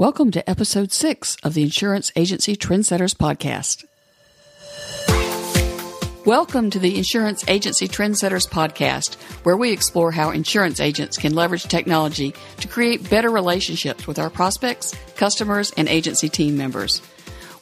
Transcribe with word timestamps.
Welcome 0.00 0.30
to 0.30 0.48
episode 0.48 0.92
six 0.92 1.36
of 1.42 1.52
the 1.52 1.62
Insurance 1.62 2.10
Agency 2.16 2.56
Trendsetters 2.56 3.14
podcast. 3.14 3.84
Welcome 6.24 6.70
to 6.70 6.78
the 6.78 6.96
Insurance 6.96 7.46
Agency 7.46 7.86
Trendsetters 7.86 8.48
podcast, 8.48 9.16
where 9.44 9.58
we 9.58 9.72
explore 9.72 10.10
how 10.10 10.30
insurance 10.30 10.80
agents 10.80 11.18
can 11.18 11.34
leverage 11.34 11.64
technology 11.64 12.34
to 12.60 12.66
create 12.66 13.10
better 13.10 13.28
relationships 13.28 14.06
with 14.06 14.18
our 14.18 14.30
prospects, 14.30 14.94
customers, 15.16 15.70
and 15.76 15.86
agency 15.86 16.30
team 16.30 16.56
members. 16.56 17.02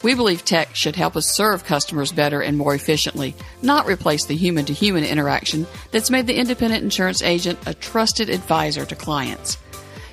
We 0.05 0.14
believe 0.14 0.45
tech 0.45 0.77
should 0.77 0.95
help 0.95 1.16
us 1.16 1.34
serve 1.34 1.64
customers 1.64 2.12
better 2.12 2.41
and 2.41 2.57
more 2.57 2.77
efficiently, 2.77 3.34
not 3.62 3.89
replace 3.89 4.27
the 4.27 4.36
human 4.36 4.64
to 4.66 4.73
human 4.73 5.02
interaction 5.02 5.66
that's 5.91 6.09
made 6.09 6.29
the 6.29 6.39
independent 6.39 6.84
insurance 6.84 7.20
agent 7.20 7.59
a 7.66 7.75
trusted 7.75 8.30
advisor 8.30 8.86
to 8.86 8.95
clients. 8.95 9.59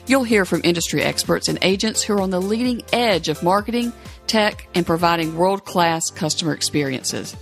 You'll 0.08 0.24
hear 0.24 0.46
from 0.46 0.62
industry 0.64 1.02
experts 1.02 1.48
and 1.48 1.58
agents 1.64 2.04
who 2.04 2.14
are 2.14 2.22
on 2.22 2.30
the 2.30 2.40
leading 2.40 2.84
edge 2.94 3.28
of 3.28 3.42
marketing, 3.42 3.92
tech, 4.28 4.68
and 4.76 4.86
providing 4.86 5.36
world 5.36 5.66
class 5.66 6.12
customer 6.12 6.54
experiences. 6.54 7.36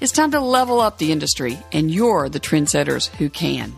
It's 0.00 0.10
time 0.10 0.32
to 0.32 0.40
level 0.40 0.80
up 0.80 0.98
the 0.98 1.12
industry, 1.12 1.56
and 1.70 1.88
you're 1.88 2.28
the 2.28 2.40
trendsetters 2.40 3.14
who 3.16 3.30
can. 3.30 3.72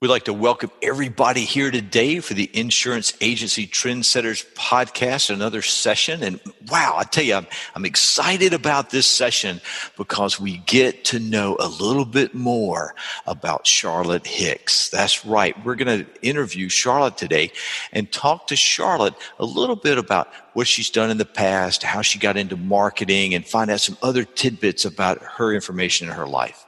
We'd 0.00 0.06
like 0.06 0.26
to 0.26 0.32
welcome 0.32 0.70
everybody 0.80 1.40
here 1.40 1.72
today 1.72 2.20
for 2.20 2.32
the 2.32 2.48
Insurance 2.52 3.14
Agency 3.20 3.66
Trendsetters 3.66 4.46
podcast, 4.54 5.28
another 5.28 5.60
session. 5.60 6.22
And 6.22 6.40
wow, 6.70 6.94
I 6.96 7.02
tell 7.02 7.24
you, 7.24 7.34
I'm, 7.34 7.48
I'm, 7.74 7.84
excited 7.84 8.52
about 8.54 8.90
this 8.90 9.08
session 9.08 9.60
because 9.96 10.38
we 10.38 10.58
get 10.58 11.04
to 11.06 11.18
know 11.18 11.56
a 11.58 11.66
little 11.66 12.04
bit 12.04 12.32
more 12.32 12.94
about 13.26 13.66
Charlotte 13.66 14.24
Hicks. 14.24 14.88
That's 14.88 15.26
right. 15.26 15.56
We're 15.64 15.74
going 15.74 16.04
to 16.04 16.22
interview 16.22 16.68
Charlotte 16.68 17.16
today 17.16 17.50
and 17.90 18.12
talk 18.12 18.46
to 18.46 18.54
Charlotte 18.54 19.14
a 19.40 19.44
little 19.44 19.74
bit 19.74 19.98
about 19.98 20.28
what 20.52 20.68
she's 20.68 20.90
done 20.90 21.10
in 21.10 21.18
the 21.18 21.24
past, 21.24 21.82
how 21.82 22.02
she 22.02 22.20
got 22.20 22.36
into 22.36 22.56
marketing, 22.56 23.34
and 23.34 23.44
find 23.44 23.68
out 23.68 23.80
some 23.80 23.98
other 24.00 24.22
tidbits 24.22 24.84
about 24.84 25.20
her 25.20 25.52
information 25.52 26.06
in 26.06 26.14
her 26.14 26.28
life. 26.28 26.67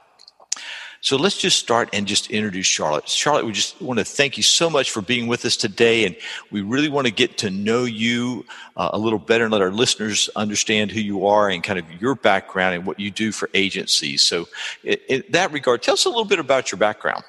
So 1.03 1.17
let's 1.17 1.37
just 1.37 1.57
start 1.57 1.89
and 1.93 2.05
just 2.05 2.29
introduce 2.29 2.67
Charlotte. 2.67 3.09
Charlotte, 3.09 3.45
we 3.47 3.51
just 3.53 3.81
want 3.81 3.97
to 3.97 4.05
thank 4.05 4.37
you 4.37 4.43
so 4.43 4.69
much 4.69 4.91
for 4.91 5.01
being 5.01 5.25
with 5.25 5.43
us 5.45 5.57
today. 5.57 6.05
And 6.05 6.15
we 6.51 6.61
really 6.61 6.89
want 6.89 7.07
to 7.07 7.13
get 7.13 7.39
to 7.39 7.49
know 7.49 7.85
you 7.85 8.45
uh, 8.77 8.91
a 8.93 8.99
little 8.99 9.17
better 9.17 9.45
and 9.45 9.51
let 9.51 9.63
our 9.63 9.71
listeners 9.71 10.29
understand 10.35 10.91
who 10.91 10.99
you 10.99 11.25
are 11.25 11.49
and 11.49 11.63
kind 11.63 11.79
of 11.79 11.85
your 11.99 12.13
background 12.13 12.75
and 12.75 12.85
what 12.85 12.99
you 12.99 13.09
do 13.09 13.31
for 13.31 13.49
agencies. 13.55 14.21
So, 14.21 14.47
in, 14.83 14.97
in 15.09 15.23
that 15.31 15.51
regard, 15.51 15.81
tell 15.81 15.95
us 15.95 16.05
a 16.05 16.09
little 16.09 16.23
bit 16.23 16.37
about 16.37 16.71
your 16.71 16.77
background. 16.77 17.23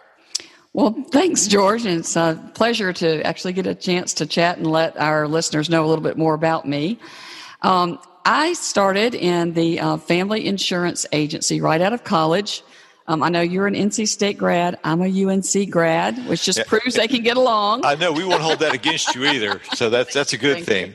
Well, 0.74 0.94
thanks, 1.10 1.46
George. 1.46 1.86
And 1.86 2.00
it's 2.00 2.14
a 2.14 2.38
pleasure 2.54 2.92
to 2.92 3.22
actually 3.26 3.54
get 3.54 3.66
a 3.66 3.74
chance 3.74 4.12
to 4.14 4.26
chat 4.26 4.58
and 4.58 4.66
let 4.66 4.98
our 4.98 5.26
listeners 5.26 5.70
know 5.70 5.82
a 5.82 5.88
little 5.88 6.04
bit 6.04 6.18
more 6.18 6.34
about 6.34 6.68
me. 6.68 6.98
Um, 7.62 7.98
I 8.26 8.52
started 8.52 9.14
in 9.14 9.54
the 9.54 9.80
uh, 9.80 9.96
family 9.96 10.46
insurance 10.46 11.06
agency 11.12 11.60
right 11.62 11.80
out 11.80 11.94
of 11.94 12.04
college. 12.04 12.62
Um, 13.08 13.22
I 13.22 13.28
know 13.28 13.40
you're 13.40 13.66
an 13.66 13.74
NC 13.74 14.06
State 14.08 14.38
grad. 14.38 14.78
I'm 14.84 15.02
a 15.02 15.26
UNC 15.26 15.70
grad, 15.70 16.16
which 16.28 16.44
just 16.44 16.58
yeah. 16.58 16.64
proves 16.64 16.94
they 16.94 17.08
can 17.08 17.22
get 17.22 17.36
along. 17.36 17.82
I 17.84 17.94
know 17.96 18.12
we 18.12 18.24
won't 18.24 18.42
hold 18.42 18.60
that 18.60 18.74
against 18.74 19.14
you 19.14 19.24
either, 19.24 19.60
so 19.74 19.90
that's 19.90 20.14
that's 20.14 20.32
a 20.32 20.38
good 20.38 20.64
thing. 20.64 20.94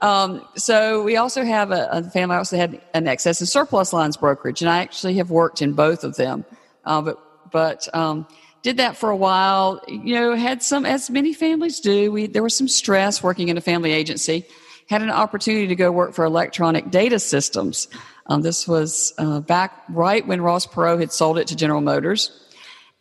Um, 0.00 0.46
so 0.54 1.02
we 1.02 1.16
also 1.16 1.44
have 1.44 1.72
a, 1.72 1.88
a, 1.90 2.02
family. 2.04 2.36
I 2.36 2.38
also 2.38 2.56
had 2.56 2.80
an 2.94 3.08
excess 3.08 3.40
and 3.40 3.48
surplus 3.48 3.92
lines 3.92 4.16
brokerage, 4.16 4.60
and 4.60 4.70
I 4.70 4.78
actually 4.78 5.14
have 5.14 5.30
worked 5.30 5.60
in 5.60 5.72
both 5.72 6.04
of 6.04 6.16
them. 6.16 6.44
Uh, 6.84 7.02
but 7.02 7.50
but 7.50 7.94
um, 7.94 8.26
did 8.62 8.76
that 8.76 8.96
for 8.96 9.10
a 9.10 9.16
while. 9.16 9.80
You 9.88 10.14
know, 10.14 10.34
had 10.36 10.62
some 10.62 10.86
as 10.86 11.10
many 11.10 11.32
families 11.32 11.80
do. 11.80 12.12
We 12.12 12.26
there 12.26 12.42
was 12.42 12.54
some 12.54 12.68
stress 12.68 13.22
working 13.22 13.48
in 13.48 13.56
a 13.56 13.60
family 13.60 13.92
agency. 13.92 14.46
Had 14.88 15.02
an 15.02 15.10
opportunity 15.10 15.66
to 15.66 15.76
go 15.76 15.92
work 15.92 16.14
for 16.14 16.24
electronic 16.24 16.90
data 16.90 17.18
systems. 17.18 17.88
Um, 18.28 18.42
this 18.42 18.68
was 18.68 19.14
uh, 19.18 19.40
back 19.40 19.84
right 19.88 20.26
when 20.26 20.42
Ross 20.42 20.66
Perot 20.66 21.00
had 21.00 21.12
sold 21.12 21.38
it 21.38 21.46
to 21.48 21.56
General 21.56 21.80
Motors 21.80 22.30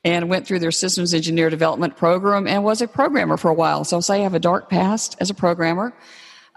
and 0.03 0.29
went 0.29 0.47
through 0.47 0.59
their 0.59 0.71
systems 0.71 1.13
engineer 1.13 1.49
development 1.49 1.97
program 1.97 2.47
and 2.47 2.63
was 2.63 2.81
a 2.81 2.87
programmer 2.87 3.35
for 3.35 3.49
a 3.49 3.53
while. 3.53 3.83
So 3.83 3.97
I'll 3.97 4.01
say 4.01 4.19
I 4.19 4.23
have 4.23 4.33
a 4.33 4.39
dark 4.39 4.69
past 4.69 5.17
as 5.19 5.29
a 5.29 5.33
programmer. 5.33 5.93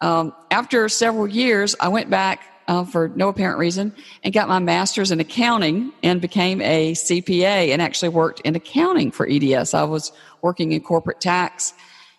Um, 0.00 0.32
after 0.50 0.88
several 0.88 1.26
years, 1.26 1.74
I 1.80 1.88
went 1.88 2.10
back 2.10 2.44
uh, 2.68 2.84
for 2.84 3.08
no 3.08 3.28
apparent 3.28 3.58
reason 3.58 3.92
and 4.22 4.32
got 4.32 4.48
my 4.48 4.60
master's 4.60 5.10
in 5.10 5.18
accounting 5.18 5.92
and 6.04 6.20
became 6.20 6.60
a 6.60 6.92
CPA 6.92 7.70
and 7.70 7.82
actually 7.82 8.10
worked 8.10 8.40
in 8.42 8.54
accounting 8.54 9.10
for 9.10 9.28
EDS. 9.28 9.74
I 9.74 9.82
was 9.82 10.12
working 10.42 10.70
in 10.70 10.80
corporate 10.80 11.20
tax, 11.20 11.74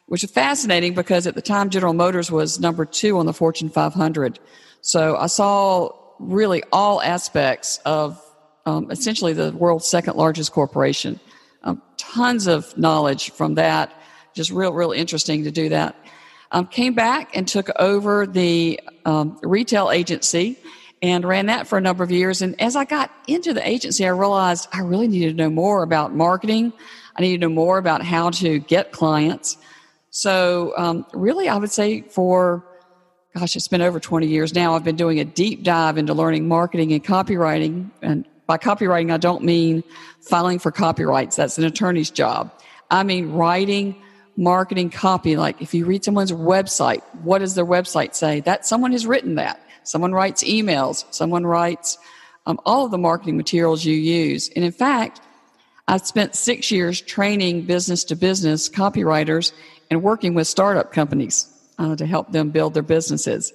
which 0.07 0.23
was 0.23 0.31
fascinating 0.31 0.93
because 0.93 1.25
at 1.25 1.35
the 1.35 1.41
time 1.41 1.69
General 1.69 1.93
Motors 1.93 2.29
was 2.29 2.59
number 2.59 2.83
two 2.83 3.17
on 3.17 3.25
the 3.25 3.33
Fortune 3.33 3.69
500. 3.69 4.39
So 4.81 5.15
I 5.15 5.27
saw 5.27 6.00
really 6.21 6.63
all 6.71 7.01
aspects 7.01 7.79
of 7.85 8.21
um, 8.65 8.91
essentially 8.91 9.33
the 9.33 9.51
world's 9.51 9.87
second 9.87 10.15
largest 10.15 10.51
corporation. 10.51 11.19
Um, 11.63 11.81
tons 11.97 12.47
of 12.47 12.77
knowledge 12.77 13.31
from 13.31 13.55
that. 13.55 13.93
Just 14.33 14.51
real, 14.51 14.71
real 14.73 14.91
interesting 14.91 15.43
to 15.43 15.51
do 15.51 15.69
that. 15.69 15.95
Um, 16.51 16.67
came 16.67 16.93
back 16.93 17.35
and 17.35 17.47
took 17.47 17.69
over 17.79 18.27
the 18.27 18.79
um, 19.05 19.39
retail 19.41 19.89
agency 19.89 20.57
and 21.01 21.25
ran 21.25 21.47
that 21.47 21.67
for 21.67 21.77
a 21.77 21.81
number 21.81 22.03
of 22.03 22.11
years. 22.11 22.41
And 22.41 22.59
as 22.61 22.75
I 22.75 22.85
got 22.85 23.11
into 23.27 23.53
the 23.53 23.67
agency, 23.67 24.05
I 24.05 24.09
realized 24.09 24.67
I 24.71 24.81
really 24.81 25.07
needed 25.07 25.37
to 25.37 25.43
know 25.43 25.49
more 25.49 25.81
about 25.81 26.13
marketing. 26.13 26.73
I 27.15 27.21
needed 27.21 27.41
to 27.41 27.47
know 27.47 27.53
more 27.53 27.77
about 27.77 28.03
how 28.03 28.29
to 28.31 28.59
get 28.59 28.91
clients. 28.91 29.57
So, 30.11 30.73
um, 30.77 31.05
really, 31.13 31.47
I 31.47 31.55
would 31.55 31.71
say 31.71 32.01
for 32.01 32.65
gosh, 33.33 33.55
it's 33.55 33.67
been 33.67 33.81
over 33.81 33.99
20 33.99 34.27
years 34.27 34.53
now. 34.53 34.75
I've 34.75 34.83
been 34.83 34.95
doing 34.95 35.19
a 35.19 35.25
deep 35.25 35.63
dive 35.63 35.97
into 35.97 36.13
learning 36.13 36.47
marketing 36.47 36.91
and 36.91 37.03
copywriting. 37.03 37.89
And 38.01 38.25
by 38.45 38.57
copywriting, 38.57 39.11
I 39.11 39.17
don't 39.17 39.43
mean 39.43 39.83
filing 40.21 40.59
for 40.59 40.71
copyrights. 40.71 41.37
That's 41.37 41.57
an 41.57 41.63
attorney's 41.63 42.11
job. 42.11 42.51
I 42.89 43.03
mean 43.03 43.31
writing 43.31 43.95
marketing 44.35 44.89
copy. 44.89 45.37
Like 45.37 45.61
if 45.61 45.73
you 45.73 45.85
read 45.85 46.03
someone's 46.03 46.31
website, 46.31 47.01
what 47.23 47.39
does 47.39 47.55
their 47.55 47.65
website 47.65 48.15
say? 48.15 48.41
That 48.41 48.65
someone 48.65 48.91
has 48.91 49.05
written 49.05 49.35
that. 49.35 49.61
Someone 49.83 50.11
writes 50.11 50.43
emails. 50.43 51.05
Someone 51.11 51.45
writes 51.45 51.97
um, 52.45 52.59
all 52.65 52.85
of 52.85 52.91
the 52.91 52.97
marketing 52.97 53.37
materials 53.37 53.85
you 53.85 53.95
use. 53.95 54.49
And 54.55 54.65
in 54.65 54.71
fact, 54.71 55.21
I've 55.87 56.05
spent 56.05 56.35
six 56.35 56.69
years 56.69 57.01
training 57.01 57.63
business 57.63 58.03
to 58.05 58.15
business 58.15 58.69
copywriters 58.69 59.53
and 59.89 60.03
working 60.03 60.33
with 60.33 60.47
startup 60.47 60.91
companies 60.91 61.50
uh, 61.77 61.95
to 61.95 62.05
help 62.05 62.31
them 62.31 62.49
build 62.49 62.73
their 62.73 62.83
businesses. 62.83 63.53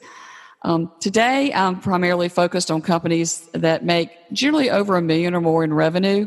Um, 0.62 0.90
today, 1.00 1.52
I'm 1.52 1.80
primarily 1.80 2.28
focused 2.28 2.70
on 2.70 2.82
companies 2.82 3.48
that 3.52 3.84
make 3.84 4.10
generally 4.32 4.70
over 4.70 4.96
a 4.96 5.02
million 5.02 5.34
or 5.34 5.40
more 5.40 5.62
in 5.62 5.72
revenue 5.72 6.26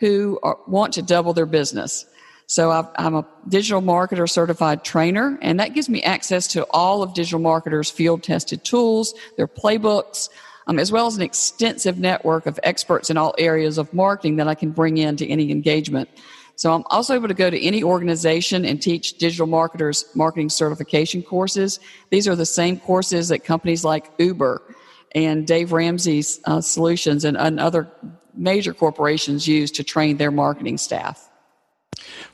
who 0.00 0.38
are, 0.42 0.58
want 0.66 0.94
to 0.94 1.02
double 1.02 1.32
their 1.32 1.46
business. 1.46 2.04
So 2.46 2.70
i 2.70 2.86
am 2.96 3.14
a 3.14 3.26
digital 3.48 3.82
marketer 3.82 4.28
certified 4.28 4.82
trainer, 4.82 5.38
and 5.42 5.60
that 5.60 5.74
gives 5.74 5.88
me 5.88 6.02
access 6.02 6.46
to 6.48 6.66
all 6.70 7.02
of 7.02 7.12
digital 7.12 7.40
marketers' 7.40 7.90
field 7.90 8.22
tested 8.22 8.64
tools, 8.64 9.12
their 9.36 9.46
playbooks, 9.48 10.30
um, 10.66 10.78
as 10.78 10.90
well 10.90 11.06
as 11.06 11.16
an 11.16 11.22
extensive 11.22 11.98
network 11.98 12.46
of 12.46 12.58
experts 12.62 13.10
in 13.10 13.16
all 13.18 13.34
areas 13.38 13.76
of 13.76 13.92
marketing 13.92 14.36
that 14.36 14.48
I 14.48 14.54
can 14.54 14.70
bring 14.70 14.96
into 14.96 15.26
any 15.26 15.50
engagement. 15.50 16.08
So 16.58 16.74
I'm 16.74 16.82
also 16.90 17.14
able 17.14 17.28
to 17.28 17.34
go 17.34 17.48
to 17.48 17.64
any 17.64 17.84
organization 17.84 18.64
and 18.64 18.82
teach 18.82 19.12
digital 19.18 19.46
marketers 19.46 20.04
marketing 20.16 20.48
certification 20.48 21.22
courses. 21.22 21.78
These 22.10 22.26
are 22.26 22.34
the 22.34 22.44
same 22.44 22.80
courses 22.80 23.28
that 23.28 23.44
companies 23.44 23.84
like 23.84 24.10
Uber 24.18 24.60
and 25.14 25.46
Dave 25.46 25.70
Ramsey's 25.70 26.40
uh, 26.46 26.60
solutions 26.60 27.24
and, 27.24 27.36
and 27.36 27.60
other 27.60 27.88
major 28.34 28.74
corporations 28.74 29.46
use 29.46 29.70
to 29.70 29.84
train 29.84 30.16
their 30.16 30.32
marketing 30.32 30.78
staff. 30.78 31.27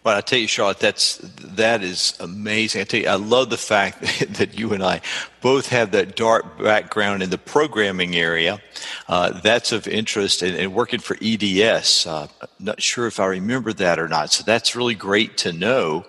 Well, 0.03 0.17
I 0.17 0.21
tell 0.21 0.39
you, 0.39 0.47
Charlotte, 0.47 0.81
that's 0.81 1.17
that 1.19 1.83
is 1.83 2.15
amazing. 2.21 2.83
I 2.83 2.85
tell 2.85 3.01
you, 3.01 3.09
I 3.09 3.15
love 3.15 3.49
the 3.49 3.57
fact 3.57 4.03
that 4.37 4.59
you 4.59 4.73
and 4.75 4.83
I 4.83 5.01
both 5.41 5.69
have 5.69 5.93
that 5.93 6.15
dark 6.15 6.59
background 6.59 7.23
in 7.23 7.31
the 7.31 7.39
programming 7.39 8.15
area. 8.15 8.61
Uh, 9.09 9.41
that's 9.41 9.73
of 9.73 9.89
interest, 9.89 10.43
and, 10.43 10.75
working 10.75 11.01
for 11.01 11.17
EDS. 11.23 12.07
Uh, 12.07 12.29
not 12.59 12.83
sure 12.83 13.07
if 13.07 13.19
I 13.19 13.27
remember 13.27 13.73
that 13.73 13.99
or 13.99 14.09
not. 14.09 14.31
So 14.31 14.45
that's 14.45 14.77
really 14.77 14.95
great 14.95 15.39
to 15.39 15.53
know 15.53 16.05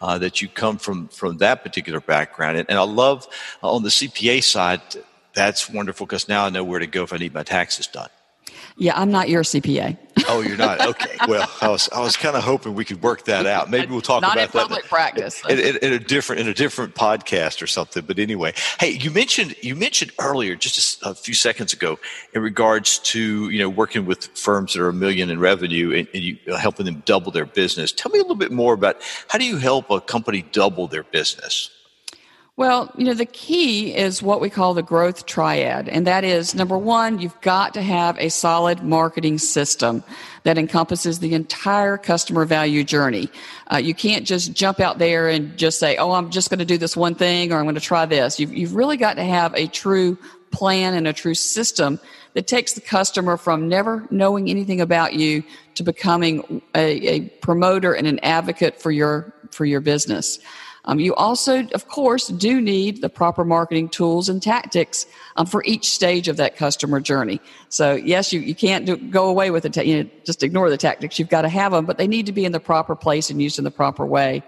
uh, 0.00 0.18
that 0.18 0.42
you 0.42 0.48
come 0.48 0.76
from 0.78 1.08
from 1.08 1.38
that 1.38 1.62
particular 1.62 2.00
background. 2.00 2.58
And, 2.58 2.68
and 2.68 2.78
I 2.78 2.82
love 2.82 3.26
uh, 3.62 3.72
on 3.72 3.82
the 3.82 3.90
CPA 3.90 4.44
side. 4.44 4.82
That's 5.32 5.70
wonderful 5.70 6.06
because 6.06 6.28
now 6.28 6.44
I 6.44 6.50
know 6.50 6.64
where 6.64 6.80
to 6.80 6.86
go 6.86 7.04
if 7.04 7.12
I 7.12 7.16
need 7.16 7.32
my 7.32 7.44
taxes 7.44 7.86
done. 7.86 8.10
Yeah, 8.78 8.92
I'm 8.94 9.10
not 9.10 9.28
your 9.28 9.42
CPA. 9.42 9.96
Oh, 10.28 10.40
you're 10.40 10.56
not 10.56 10.86
okay. 10.86 11.16
Well, 11.26 11.50
I 11.60 11.68
was 11.68 11.88
I 11.90 12.00
was 12.00 12.16
kind 12.16 12.36
of 12.36 12.44
hoping 12.44 12.74
we 12.74 12.84
could 12.84 13.02
work 13.02 13.24
that 13.24 13.46
out. 13.46 13.70
Maybe 13.70 13.90
we'll 13.90 14.00
talk 14.00 14.22
not 14.22 14.32
about 14.34 14.44
in 14.44 14.50
public 14.50 14.84
practice 14.84 15.42
in, 15.48 15.58
in, 15.58 15.76
in, 15.78 15.92
a 15.92 15.98
different 15.98 16.40
in 16.42 16.48
a 16.48 16.54
different 16.54 16.94
podcast 16.94 17.62
or 17.62 17.66
something. 17.66 18.04
But 18.04 18.18
anyway, 18.18 18.52
hey, 18.78 18.90
you 18.90 19.10
mentioned 19.10 19.56
you 19.62 19.74
mentioned 19.74 20.12
earlier 20.20 20.54
just 20.54 21.02
a, 21.02 21.10
a 21.10 21.14
few 21.14 21.34
seconds 21.34 21.72
ago 21.72 21.98
in 22.34 22.42
regards 22.42 22.98
to 23.00 23.48
you 23.50 23.58
know 23.58 23.68
working 23.68 24.06
with 24.06 24.26
firms 24.36 24.74
that 24.74 24.82
are 24.82 24.88
a 24.88 24.92
million 24.92 25.30
in 25.30 25.40
revenue 25.40 25.96
and, 25.96 26.08
and 26.12 26.22
you 26.22 26.38
uh, 26.50 26.56
helping 26.56 26.86
them 26.86 27.02
double 27.06 27.32
their 27.32 27.46
business. 27.46 27.90
Tell 27.90 28.10
me 28.12 28.18
a 28.18 28.22
little 28.22 28.36
bit 28.36 28.52
more 28.52 28.74
about 28.74 28.96
how 29.28 29.38
do 29.38 29.44
you 29.44 29.56
help 29.56 29.90
a 29.90 30.00
company 30.00 30.42
double 30.52 30.86
their 30.86 31.04
business? 31.04 31.70
Well, 32.58 32.90
you 32.96 33.04
know, 33.04 33.14
the 33.14 33.24
key 33.24 33.94
is 33.94 34.20
what 34.20 34.40
we 34.40 34.50
call 34.50 34.74
the 34.74 34.82
growth 34.82 35.26
triad. 35.26 35.88
And 35.88 36.04
that 36.08 36.24
is 36.24 36.56
number 36.56 36.76
one, 36.76 37.20
you've 37.20 37.40
got 37.40 37.72
to 37.74 37.82
have 37.82 38.18
a 38.18 38.30
solid 38.30 38.82
marketing 38.82 39.38
system 39.38 40.02
that 40.42 40.58
encompasses 40.58 41.20
the 41.20 41.34
entire 41.34 41.96
customer 41.96 42.44
value 42.44 42.82
journey. 42.82 43.30
Uh, 43.72 43.76
you 43.76 43.94
can't 43.94 44.26
just 44.26 44.54
jump 44.54 44.80
out 44.80 44.98
there 44.98 45.28
and 45.28 45.56
just 45.56 45.78
say, 45.78 45.96
oh, 45.98 46.10
I'm 46.10 46.30
just 46.30 46.50
going 46.50 46.58
to 46.58 46.64
do 46.64 46.78
this 46.78 46.96
one 46.96 47.14
thing 47.14 47.52
or 47.52 47.58
I'm 47.58 47.64
going 47.64 47.76
to 47.76 47.80
try 47.80 48.06
this. 48.06 48.40
You've, 48.40 48.52
you've 48.52 48.74
really 48.74 48.96
got 48.96 49.14
to 49.14 49.24
have 49.24 49.54
a 49.54 49.68
true 49.68 50.18
plan 50.50 50.94
and 50.94 51.06
a 51.06 51.12
true 51.12 51.34
system 51.34 52.00
that 52.34 52.48
takes 52.48 52.72
the 52.72 52.80
customer 52.80 53.36
from 53.36 53.68
never 53.68 54.04
knowing 54.10 54.50
anything 54.50 54.80
about 54.80 55.14
you 55.14 55.44
to 55.76 55.84
becoming 55.84 56.60
a, 56.74 57.08
a 57.08 57.20
promoter 57.40 57.92
and 57.92 58.08
an 58.08 58.18
advocate 58.24 58.82
for 58.82 58.90
your, 58.90 59.32
for 59.52 59.64
your 59.64 59.80
business. 59.80 60.40
Um, 60.88 60.98
you 60.98 61.14
also, 61.14 61.64
of 61.74 61.86
course, 61.86 62.28
do 62.28 62.62
need 62.62 63.02
the 63.02 63.10
proper 63.10 63.44
marketing 63.44 63.90
tools 63.90 64.30
and 64.30 64.42
tactics 64.42 65.04
um, 65.36 65.44
for 65.44 65.62
each 65.64 65.92
stage 65.92 66.28
of 66.28 66.38
that 66.38 66.56
customer 66.56 66.98
journey. 66.98 67.42
So, 67.68 67.94
yes, 67.94 68.32
you, 68.32 68.40
you 68.40 68.54
can't 68.54 68.86
do, 68.86 68.96
go 68.96 69.28
away 69.28 69.50
with 69.50 69.66
it, 69.66 69.74
ta- 69.74 69.82
you 69.82 70.02
know, 70.02 70.10
just 70.24 70.42
ignore 70.42 70.70
the 70.70 70.78
tactics. 70.78 71.18
You've 71.18 71.28
got 71.28 71.42
to 71.42 71.50
have 71.50 71.72
them, 71.72 71.84
but 71.84 71.98
they 71.98 72.08
need 72.08 72.24
to 72.26 72.32
be 72.32 72.46
in 72.46 72.52
the 72.52 72.58
proper 72.58 72.96
place 72.96 73.28
and 73.28 73.40
used 73.40 73.58
in 73.58 73.64
the 73.64 73.70
proper 73.70 74.06
way. 74.06 74.42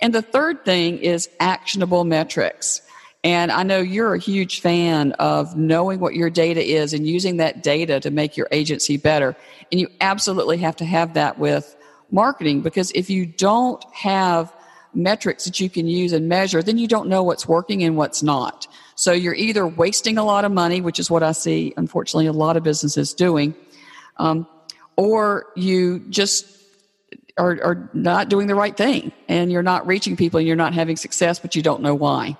And 0.00 0.12
the 0.12 0.22
third 0.22 0.64
thing 0.64 0.98
is 0.98 1.30
actionable 1.38 2.04
metrics. 2.04 2.82
And 3.22 3.52
I 3.52 3.62
know 3.62 3.78
you're 3.78 4.14
a 4.14 4.18
huge 4.18 4.60
fan 4.60 5.12
of 5.12 5.56
knowing 5.56 6.00
what 6.00 6.14
your 6.14 6.30
data 6.30 6.62
is 6.64 6.94
and 6.94 7.06
using 7.06 7.36
that 7.36 7.62
data 7.62 8.00
to 8.00 8.10
make 8.10 8.36
your 8.36 8.48
agency 8.50 8.96
better. 8.96 9.36
And 9.70 9.80
you 9.80 9.88
absolutely 10.00 10.58
have 10.58 10.74
to 10.76 10.84
have 10.84 11.14
that 11.14 11.38
with 11.38 11.76
marketing 12.10 12.62
because 12.62 12.90
if 12.92 13.08
you 13.08 13.24
don't 13.24 13.84
have 13.92 14.52
metrics 14.96 15.44
that 15.44 15.60
you 15.60 15.68
can 15.70 15.86
use 15.86 16.12
and 16.12 16.28
measure, 16.28 16.62
then 16.62 16.78
you 16.78 16.88
don't 16.88 17.08
know 17.08 17.22
what's 17.22 17.46
working 17.46 17.82
and 17.82 17.96
what's 17.96 18.22
not. 18.22 18.66
So 18.94 19.12
you're 19.12 19.34
either 19.34 19.66
wasting 19.66 20.18
a 20.18 20.24
lot 20.24 20.44
of 20.44 20.52
money, 20.52 20.80
which 20.80 20.98
is 20.98 21.10
what 21.10 21.22
I 21.22 21.32
see, 21.32 21.74
unfortunately, 21.76 22.26
a 22.26 22.32
lot 22.32 22.56
of 22.56 22.62
businesses 22.62 23.12
doing, 23.12 23.54
um, 24.16 24.46
or 24.96 25.46
you 25.54 26.00
just 26.08 26.46
are, 27.36 27.62
are 27.62 27.90
not 27.92 28.28
doing 28.28 28.46
the 28.46 28.54
right 28.54 28.74
thing 28.74 29.12
and 29.28 29.52
you're 29.52 29.62
not 29.62 29.86
reaching 29.86 30.16
people 30.16 30.38
and 30.38 30.46
you're 30.46 30.56
not 30.56 30.72
having 30.72 30.96
success, 30.96 31.38
but 31.38 31.54
you 31.54 31.62
don't 31.62 31.82
know 31.82 31.94
why. 31.94 32.36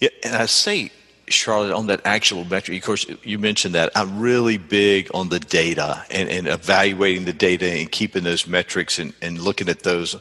Yeah, 0.00 0.08
and 0.24 0.34
I 0.34 0.46
say 0.46 0.90
Charlotte, 1.32 1.72
on 1.72 1.86
that 1.88 2.00
actual 2.04 2.44
metric, 2.44 2.78
of 2.78 2.84
course, 2.84 3.06
you 3.22 3.38
mentioned 3.38 3.74
that. 3.74 3.90
I'm 3.94 4.20
really 4.20 4.58
big 4.58 5.10
on 5.14 5.28
the 5.28 5.40
data 5.40 6.04
and, 6.10 6.28
and 6.28 6.46
evaluating 6.46 7.24
the 7.24 7.32
data 7.32 7.70
and 7.70 7.90
keeping 7.90 8.24
those 8.24 8.46
metrics 8.46 8.98
and, 8.98 9.12
and 9.22 9.40
looking 9.40 9.68
at 9.68 9.80
those 9.80 10.16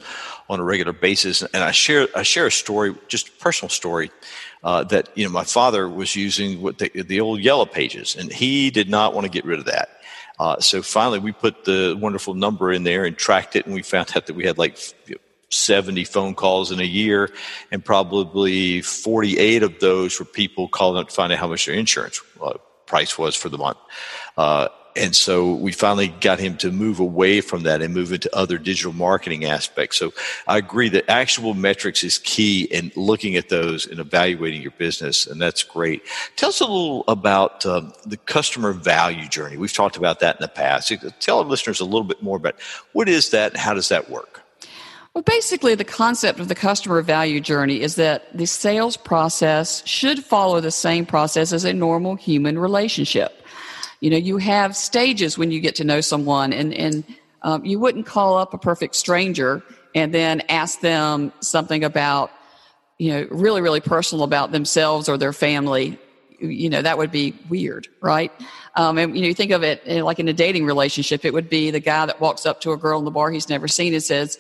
on 0.50 0.60
a 0.60 0.64
regular 0.64 0.94
basis. 0.94 1.42
And 1.42 1.64
I 1.64 1.72
share 1.72 2.08
I 2.16 2.24
share 2.24 2.48
a 2.48 2.52
story, 2.52 2.96
just 3.08 3.30
a 3.30 3.32
personal 3.34 3.70
story, 3.70 4.12
uh, 4.64 4.84
that 4.86 5.10
you 5.16 5.24
know 5.24 5.32
my 5.32 5.44
father 5.44 5.88
was 5.88 6.16
using 6.16 6.62
what 6.62 6.78
the, 6.78 6.90
the 6.90 7.22
old 7.22 7.40
yellow 7.40 7.66
pages, 7.66 8.16
and 8.16 8.32
he 8.32 8.70
did 8.70 8.90
not 8.90 9.14
want 9.14 9.26
to 9.26 9.32
get 9.32 9.46
rid 9.46 9.60
of 9.60 9.66
that. 9.66 9.90
Uh, 10.40 10.60
so 10.60 10.82
finally, 10.82 11.20
we 11.20 11.32
put 11.32 11.66
the 11.66 11.96
wonderful 12.00 12.34
number 12.34 12.72
in 12.72 12.84
there 12.84 13.06
and 13.06 13.18
tracked 13.18 13.56
it, 13.56 13.66
and 13.66 13.76
we 13.76 13.82
found 13.82 14.12
out 14.16 14.26
that 14.28 14.36
we 14.36 14.46
had 14.46 14.58
like 14.58 14.78
70 15.52 16.04
phone 16.06 16.34
calls 16.34 16.72
in 16.72 16.80
a 16.80 16.86
year, 16.86 17.30
and 17.72 17.84
probably 17.84 18.82
48 18.82 19.64
of 19.64 19.80
those 19.80 20.18
were 20.20 20.26
people 20.26 20.68
calling 20.68 21.00
up 21.00 21.10
to 21.10 21.16
find 21.16 21.32
out 21.32 21.40
how 21.40 21.48
much 21.48 21.66
their 21.66 21.76
insurance 21.76 22.22
uh, 22.42 22.54
price 22.86 23.18
was 23.18 23.36
for 23.36 23.50
the 23.50 23.58
month. 23.58 23.78
Uh, 24.38 24.70
and 24.96 25.16
so 25.16 25.54
we 25.54 25.72
finally 25.72 26.10
got 26.20 26.40
him 26.40 26.58
to 26.58 26.72
move 26.72 27.00
away 27.00 27.42
from 27.42 27.64
that 27.64 27.82
and 27.82 27.94
move 27.94 28.12
into 28.12 28.34
other 28.36 28.58
digital 28.58 28.94
marketing 28.94 29.46
aspects. 29.46 29.98
So 29.98 30.14
I 30.48 30.58
agree 30.58 30.90
that 30.90 31.10
actual 31.10 31.54
metrics 31.54 32.04
is 32.04 32.18
key 32.20 32.64
in 32.64 32.92
looking 32.96 33.36
at 33.36 33.50
those 33.50 33.86
and 33.88 34.00
evaluating 34.00 34.62
your 34.62 34.72
business, 34.72 35.28
and 35.28 35.42
that's 35.42 35.64
great. 35.64 36.04
Tell 36.36 36.50
us 36.50 36.60
a 36.60 36.66
little 36.66 37.04
about 37.08 37.66
um, 37.66 37.94
the 38.06 38.18
customer 38.18 38.74
value 38.74 39.28
journey. 39.28 39.58
We've 39.58 39.74
talked 39.74 39.98
about 39.98 40.20
that 40.20 40.36
in 40.36 40.42
the 40.42 40.50
past. 40.50 40.94
Tell 41.20 41.40
our 41.40 41.46
listeners 41.46 41.80
a 41.80 41.86
little 41.86 42.04
bit 42.04 42.22
more 42.22 42.38
about 42.38 42.60
what 42.92 43.08
is 43.08 43.30
that 43.30 43.52
and 43.52 43.60
how 43.60 43.74
does 43.74 43.90
that 43.90 44.10
work? 44.10 44.41
Well, 45.14 45.24
basically, 45.24 45.76
the 45.76 45.84
concept 45.84 46.40
of 46.40 46.48
the 46.48 46.56
customer 46.56 47.02
value 47.02 47.42
journey 47.42 47.82
is 47.82 47.96
that 47.96 48.36
the 48.36 48.48
sales 48.48 48.96
process 48.96 49.86
should 49.86 50.24
follow 50.24 50.62
the 50.62 50.72
same 50.72 51.06
process 51.06 51.52
as 51.52 51.66
a 51.66 51.74
normal 51.74 52.16
human 52.16 52.58
relationship. 52.58 53.46
You 54.00 54.10
know, 54.10 54.18
you 54.18 54.38
have 54.38 54.76
stages 54.76 55.38
when 55.38 55.52
you 55.52 55.60
get 55.60 55.76
to 55.76 55.84
know 55.84 56.00
someone, 56.00 56.54
and, 56.54 56.74
and 56.74 57.04
um, 57.42 57.66
you 57.66 57.78
wouldn't 57.78 58.06
call 58.06 58.38
up 58.38 58.54
a 58.54 58.58
perfect 58.58 58.96
stranger 58.96 59.62
and 59.94 60.14
then 60.14 60.44
ask 60.48 60.80
them 60.80 61.34
something 61.42 61.84
about, 61.84 62.32
you 62.98 63.12
know, 63.12 63.28
really, 63.32 63.60
really 63.60 63.82
personal 63.82 64.24
about 64.24 64.54
themselves 64.54 65.10
or 65.10 65.18
their 65.18 65.34
family. 65.34 66.00
You 66.40 66.70
know, 66.70 66.82
that 66.82 66.98
would 66.98 67.12
be 67.12 67.36
weird, 67.50 67.90
right? 68.02 68.32
Um, 68.76 68.98
and 68.98 69.14
you 69.14 69.22
know, 69.24 69.28
you 69.28 69.34
think 69.34 69.52
of 69.52 69.62
it 69.64 69.86
you 69.86 69.98
know, 69.98 70.06
like 70.06 70.20
in 70.20 70.28
a 70.30 70.34
dating 70.34 70.66
relationship, 70.66 71.26
it 71.26 71.34
would 71.34 71.50
be 71.50 71.70
the 71.70 71.82
guy 71.82 72.06
that 72.06 72.22
walks 72.22 72.46
up 72.46 72.62
to 72.62 72.72
a 72.72 72.78
girl 72.78 72.98
in 72.98 73.06
the 73.06 73.12
bar 73.12 73.30
he's 73.30 73.50
never 73.50 73.68
seen 73.68 73.94
and 73.94 74.02
says, 74.02 74.40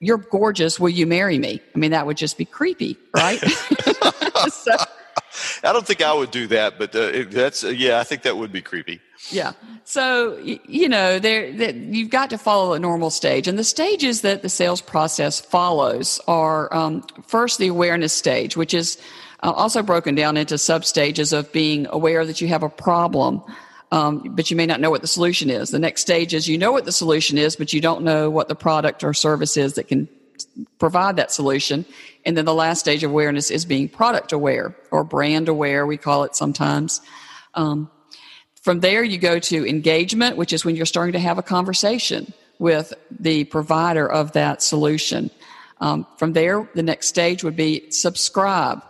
you're 0.00 0.18
gorgeous. 0.18 0.78
Will 0.78 0.88
you 0.88 1.06
marry 1.06 1.38
me? 1.38 1.60
I 1.74 1.78
mean, 1.78 1.90
that 1.90 2.06
would 2.06 2.16
just 2.16 2.38
be 2.38 2.44
creepy, 2.44 2.96
right? 3.14 3.38
so, 4.50 4.72
I 5.64 5.72
don't 5.72 5.86
think 5.86 6.02
I 6.02 6.12
would 6.12 6.30
do 6.30 6.46
that, 6.48 6.78
but 6.78 6.94
uh, 6.94 7.24
that's 7.30 7.64
uh, 7.64 7.68
yeah, 7.68 7.98
I 7.98 8.04
think 8.04 8.22
that 8.22 8.36
would 8.36 8.52
be 8.52 8.62
creepy. 8.62 9.00
Yeah. 9.30 9.52
So 9.84 10.36
you 10.38 10.88
know, 10.88 11.18
there 11.18 11.52
that 11.52 11.74
you've 11.74 12.10
got 12.10 12.30
to 12.30 12.38
follow 12.38 12.72
a 12.72 12.78
normal 12.78 13.10
stage, 13.10 13.48
and 13.48 13.58
the 13.58 13.64
stages 13.64 14.22
that 14.22 14.42
the 14.42 14.48
sales 14.48 14.80
process 14.80 15.40
follows 15.40 16.20
are 16.28 16.72
um, 16.74 17.04
first 17.26 17.58
the 17.58 17.68
awareness 17.68 18.12
stage, 18.12 18.56
which 18.56 18.74
is 18.74 18.98
uh, 19.42 19.50
also 19.50 19.82
broken 19.82 20.14
down 20.14 20.36
into 20.36 20.58
sub 20.58 20.84
stages 20.84 21.32
of 21.32 21.52
being 21.52 21.86
aware 21.90 22.24
that 22.24 22.40
you 22.40 22.48
have 22.48 22.62
a 22.62 22.68
problem 22.68 23.42
um, 23.90 24.34
but 24.34 24.50
you 24.50 24.56
may 24.56 24.66
not 24.66 24.80
know 24.80 24.90
what 24.90 25.00
the 25.00 25.08
solution 25.08 25.50
is. 25.50 25.70
The 25.70 25.78
next 25.78 26.02
stage 26.02 26.34
is 26.34 26.48
you 26.48 26.58
know 26.58 26.72
what 26.72 26.84
the 26.84 26.92
solution 26.92 27.38
is, 27.38 27.56
but 27.56 27.72
you 27.72 27.80
don't 27.80 28.02
know 28.02 28.28
what 28.28 28.48
the 28.48 28.54
product 28.54 29.02
or 29.02 29.14
service 29.14 29.56
is 29.56 29.74
that 29.74 29.88
can 29.88 30.08
provide 30.78 31.16
that 31.16 31.32
solution. 31.32 31.84
And 32.24 32.36
then 32.36 32.44
the 32.44 32.54
last 32.54 32.80
stage 32.80 33.02
of 33.02 33.10
awareness 33.10 33.50
is 33.50 33.64
being 33.64 33.88
product 33.88 34.32
aware 34.32 34.76
or 34.90 35.04
brand 35.04 35.48
aware, 35.48 35.86
we 35.86 35.96
call 35.96 36.24
it 36.24 36.36
sometimes. 36.36 37.00
Um, 37.54 37.90
from 38.60 38.80
there, 38.80 39.02
you 39.02 39.18
go 39.18 39.38
to 39.38 39.66
engagement, 39.66 40.36
which 40.36 40.52
is 40.52 40.64
when 40.64 40.76
you're 40.76 40.86
starting 40.86 41.14
to 41.14 41.18
have 41.18 41.38
a 41.38 41.42
conversation 41.42 42.32
with 42.58 42.92
the 43.18 43.44
provider 43.44 44.06
of 44.06 44.32
that 44.32 44.62
solution. 44.62 45.30
Um, 45.80 46.06
from 46.16 46.32
there, 46.32 46.68
the 46.74 46.82
next 46.82 47.06
stage 47.08 47.44
would 47.44 47.56
be 47.56 47.90
subscribe. 47.90 48.82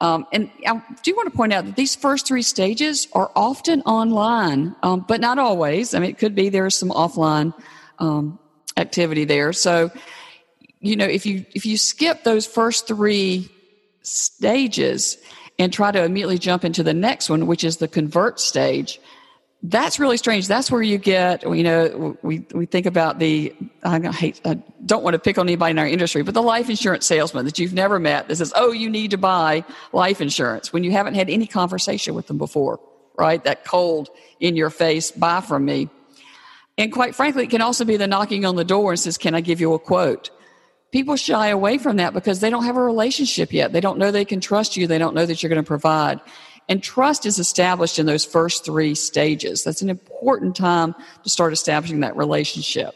Um, 0.00 0.26
and 0.32 0.50
I 0.66 0.82
do 1.02 1.14
want 1.16 1.30
to 1.30 1.36
point 1.36 1.52
out 1.52 1.64
that 1.64 1.76
these 1.76 1.96
first 1.96 2.26
three 2.26 2.42
stages 2.42 3.08
are 3.14 3.30
often 3.34 3.80
online, 3.82 4.76
um, 4.82 5.04
but 5.08 5.20
not 5.20 5.38
always. 5.38 5.94
I 5.94 6.00
mean, 6.00 6.10
it 6.10 6.18
could 6.18 6.34
be 6.34 6.50
there's 6.50 6.76
some 6.76 6.90
offline 6.90 7.54
um, 7.98 8.38
activity 8.76 9.24
there. 9.24 9.52
So, 9.52 9.90
you 10.80 10.96
know, 10.96 11.06
if 11.06 11.24
you 11.24 11.46
if 11.54 11.64
you 11.64 11.78
skip 11.78 12.24
those 12.24 12.46
first 12.46 12.86
three 12.86 13.48
stages 14.02 15.16
and 15.58 15.72
try 15.72 15.90
to 15.90 16.04
immediately 16.04 16.38
jump 16.38 16.64
into 16.64 16.82
the 16.82 16.94
next 16.94 17.30
one, 17.30 17.46
which 17.46 17.64
is 17.64 17.78
the 17.78 17.88
convert 17.88 18.38
stage, 18.38 19.00
that's 19.68 19.98
really 19.98 20.16
strange. 20.16 20.46
That's 20.46 20.70
where 20.70 20.82
you 20.82 20.96
get, 20.96 21.42
you 21.42 21.62
know, 21.62 22.16
we, 22.22 22.46
we 22.54 22.66
think 22.66 22.86
about 22.86 23.18
the, 23.18 23.54
I 23.82 23.98
hate, 24.12 24.40
I 24.44 24.62
don't 24.84 25.02
want 25.02 25.14
to 25.14 25.18
pick 25.18 25.38
on 25.38 25.46
anybody 25.46 25.72
in 25.72 25.78
our 25.78 25.86
industry, 25.86 26.22
but 26.22 26.34
the 26.34 26.42
life 26.42 26.70
insurance 26.70 27.04
salesman 27.04 27.44
that 27.46 27.58
you've 27.58 27.72
never 27.72 27.98
met 27.98 28.28
that 28.28 28.36
says, 28.36 28.52
oh, 28.54 28.70
you 28.70 28.88
need 28.88 29.10
to 29.10 29.18
buy 29.18 29.64
life 29.92 30.20
insurance 30.20 30.72
when 30.72 30.84
you 30.84 30.92
haven't 30.92 31.14
had 31.14 31.28
any 31.28 31.46
conversation 31.46 32.14
with 32.14 32.28
them 32.28 32.38
before, 32.38 32.78
right? 33.18 33.42
That 33.42 33.64
cold 33.64 34.08
in 34.38 34.54
your 34.54 34.70
face, 34.70 35.10
buy 35.10 35.40
from 35.40 35.64
me. 35.64 35.88
And 36.78 36.92
quite 36.92 37.14
frankly, 37.14 37.44
it 37.44 37.50
can 37.50 37.62
also 37.62 37.84
be 37.84 37.96
the 37.96 38.06
knocking 38.06 38.44
on 38.44 38.54
the 38.54 38.64
door 38.64 38.92
and 38.92 39.00
says, 39.00 39.18
can 39.18 39.34
I 39.34 39.40
give 39.40 39.60
you 39.60 39.74
a 39.74 39.78
quote? 39.78 40.30
People 40.92 41.16
shy 41.16 41.48
away 41.48 41.78
from 41.78 41.96
that 41.96 42.14
because 42.14 42.38
they 42.38 42.50
don't 42.50 42.64
have 42.64 42.76
a 42.76 42.82
relationship 42.82 43.52
yet. 43.52 43.72
They 43.72 43.80
don't 43.80 43.98
know 43.98 44.12
they 44.12 44.24
can 44.24 44.40
trust 44.40 44.76
you. 44.76 44.86
They 44.86 44.98
don't 44.98 45.14
know 45.14 45.26
that 45.26 45.42
you're 45.42 45.50
going 45.50 45.62
to 45.62 45.66
provide. 45.66 46.20
And 46.68 46.82
trust 46.82 47.26
is 47.26 47.38
established 47.38 47.98
in 47.98 48.06
those 48.06 48.24
first 48.24 48.64
three 48.64 48.94
stages. 48.94 49.62
That's 49.62 49.82
an 49.82 49.90
important 49.90 50.56
time 50.56 50.94
to 51.22 51.30
start 51.30 51.52
establishing 51.52 52.00
that 52.00 52.16
relationship. 52.16 52.94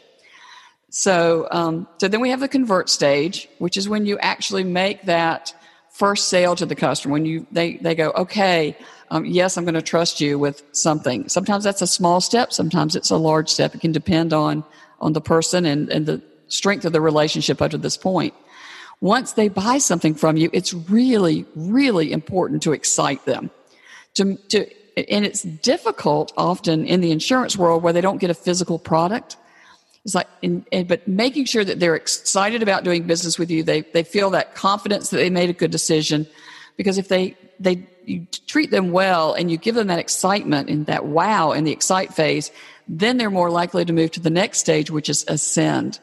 So, 0.89 1.47
um, 1.51 1.87
so 1.99 2.09
then 2.09 2.19
we 2.19 2.31
have 2.31 2.41
the 2.41 2.49
convert 2.49 2.89
stage, 2.89 3.47
which 3.59 3.77
is 3.77 3.87
when 3.87 4.05
you 4.05 4.19
actually 4.19 4.65
make 4.65 5.03
that 5.03 5.53
first 5.89 6.27
sale 6.27 6.55
to 6.55 6.65
the 6.65 6.75
customer. 6.75 7.13
When 7.13 7.25
you 7.25 7.47
they 7.51 7.77
they 7.77 7.95
go 7.95 8.11
okay 8.11 8.77
um, 9.09 9.25
yes 9.25 9.57
i'm 9.57 9.65
going 9.65 9.75
to 9.75 9.81
trust 9.81 10.19
you 10.19 10.39
with 10.39 10.63
something. 10.71 11.29
Sometimes 11.29 11.63
that's 11.63 11.81
a 11.81 11.87
small 11.87 12.21
step 12.21 12.51
sometimes 12.51 12.95
it's 12.95 13.11
a 13.11 13.17
large 13.17 13.49
step. 13.49 13.75
It 13.75 13.81
can 13.81 13.91
depend 13.91 14.33
on 14.33 14.63
on 14.99 15.13
the 15.13 15.21
person 15.21 15.65
and, 15.65 15.89
and 15.89 16.05
the 16.05 16.21
strength 16.47 16.85
of 16.85 16.93
the 16.93 17.01
relationship 17.01 17.61
up 17.61 17.71
to 17.71 17.77
this 17.77 17.97
point. 17.97 18.33
Once 18.99 19.33
they 19.33 19.47
buy 19.47 19.77
something 19.77 20.15
from 20.15 20.37
you 20.37 20.49
it's 20.53 20.73
really 20.73 21.45
really 21.55 22.11
important 22.11 22.63
to 22.63 22.71
excite 22.71 23.23
them 23.25 23.51
to, 24.15 24.35
to 24.35 24.67
and 24.97 25.25
it's 25.25 25.43
difficult 25.43 26.33
often 26.35 26.85
in 26.85 27.01
the 27.01 27.11
insurance 27.11 27.57
world 27.57 27.81
where 27.83 27.93
they 27.93 28.01
don't 28.01 28.17
get 28.17 28.29
a 28.29 28.33
physical 28.33 28.77
product. 28.77 29.37
It's 30.03 30.15
like, 30.15 30.27
but 30.87 31.07
making 31.07 31.45
sure 31.45 31.63
that 31.63 31.79
they're 31.79 31.95
excited 31.95 32.63
about 32.63 32.83
doing 32.83 33.03
business 33.03 33.37
with 33.37 33.51
you, 33.51 33.63
they 33.63 33.81
they 33.81 34.03
feel 34.03 34.31
that 34.31 34.55
confidence 34.55 35.11
that 35.11 35.17
they 35.17 35.29
made 35.29 35.49
a 35.49 35.53
good 35.53 35.71
decision, 35.71 36.27
because 36.75 36.97
if 36.97 37.07
they 37.07 37.37
they 37.59 37.87
you 38.05 38.25
treat 38.47 38.71
them 38.71 38.91
well 38.91 39.33
and 39.33 39.51
you 39.51 39.57
give 39.57 39.75
them 39.75 39.87
that 39.87 39.99
excitement 39.99 40.69
and 40.69 40.87
that 40.87 41.05
wow 41.05 41.51
in 41.51 41.63
the 41.63 41.71
excite 41.71 42.13
phase, 42.13 42.51
then 42.87 43.17
they're 43.17 43.29
more 43.29 43.51
likely 43.51 43.85
to 43.85 43.93
move 43.93 44.11
to 44.11 44.19
the 44.19 44.31
next 44.31 44.57
stage, 44.57 44.89
which 44.89 45.07
is 45.07 45.23
ascend. 45.27 45.99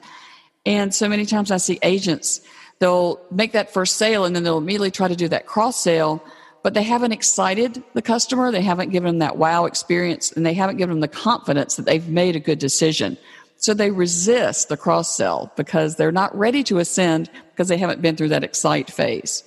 And 0.64 0.94
so 0.94 1.08
many 1.08 1.26
times 1.26 1.50
I 1.50 1.56
see 1.56 1.78
agents, 1.82 2.40
they'll 2.78 3.20
make 3.32 3.52
that 3.52 3.72
first 3.72 3.96
sale 3.96 4.24
and 4.24 4.34
then 4.34 4.44
they'll 4.44 4.58
immediately 4.58 4.92
try 4.92 5.08
to 5.08 5.16
do 5.16 5.28
that 5.28 5.46
cross 5.46 5.82
sale, 5.82 6.22
but 6.62 6.74
they 6.74 6.82
haven't 6.82 7.12
excited 7.12 7.82
the 7.94 8.02
customer, 8.02 8.50
they 8.50 8.62
haven't 8.62 8.90
given 8.90 9.08
them 9.08 9.18
that 9.18 9.36
wow 9.36 9.64
experience, 9.64 10.32
and 10.32 10.44
they 10.44 10.54
haven't 10.54 10.76
given 10.76 10.96
them 10.96 11.00
the 11.00 11.08
confidence 11.08 11.76
that 11.76 11.86
they've 11.86 12.08
made 12.08 12.36
a 12.36 12.40
good 12.40 12.58
decision. 12.58 13.16
So 13.58 13.74
they 13.74 13.90
resist 13.90 14.68
the 14.68 14.76
cross 14.76 15.16
sell 15.16 15.52
because 15.56 15.96
they're 15.96 16.12
not 16.12 16.36
ready 16.36 16.62
to 16.64 16.78
ascend 16.78 17.30
because 17.50 17.68
they 17.68 17.78
haven't 17.78 18.02
been 18.02 18.16
through 18.16 18.28
that 18.28 18.44
excite 18.44 18.90
phase. 18.90 19.42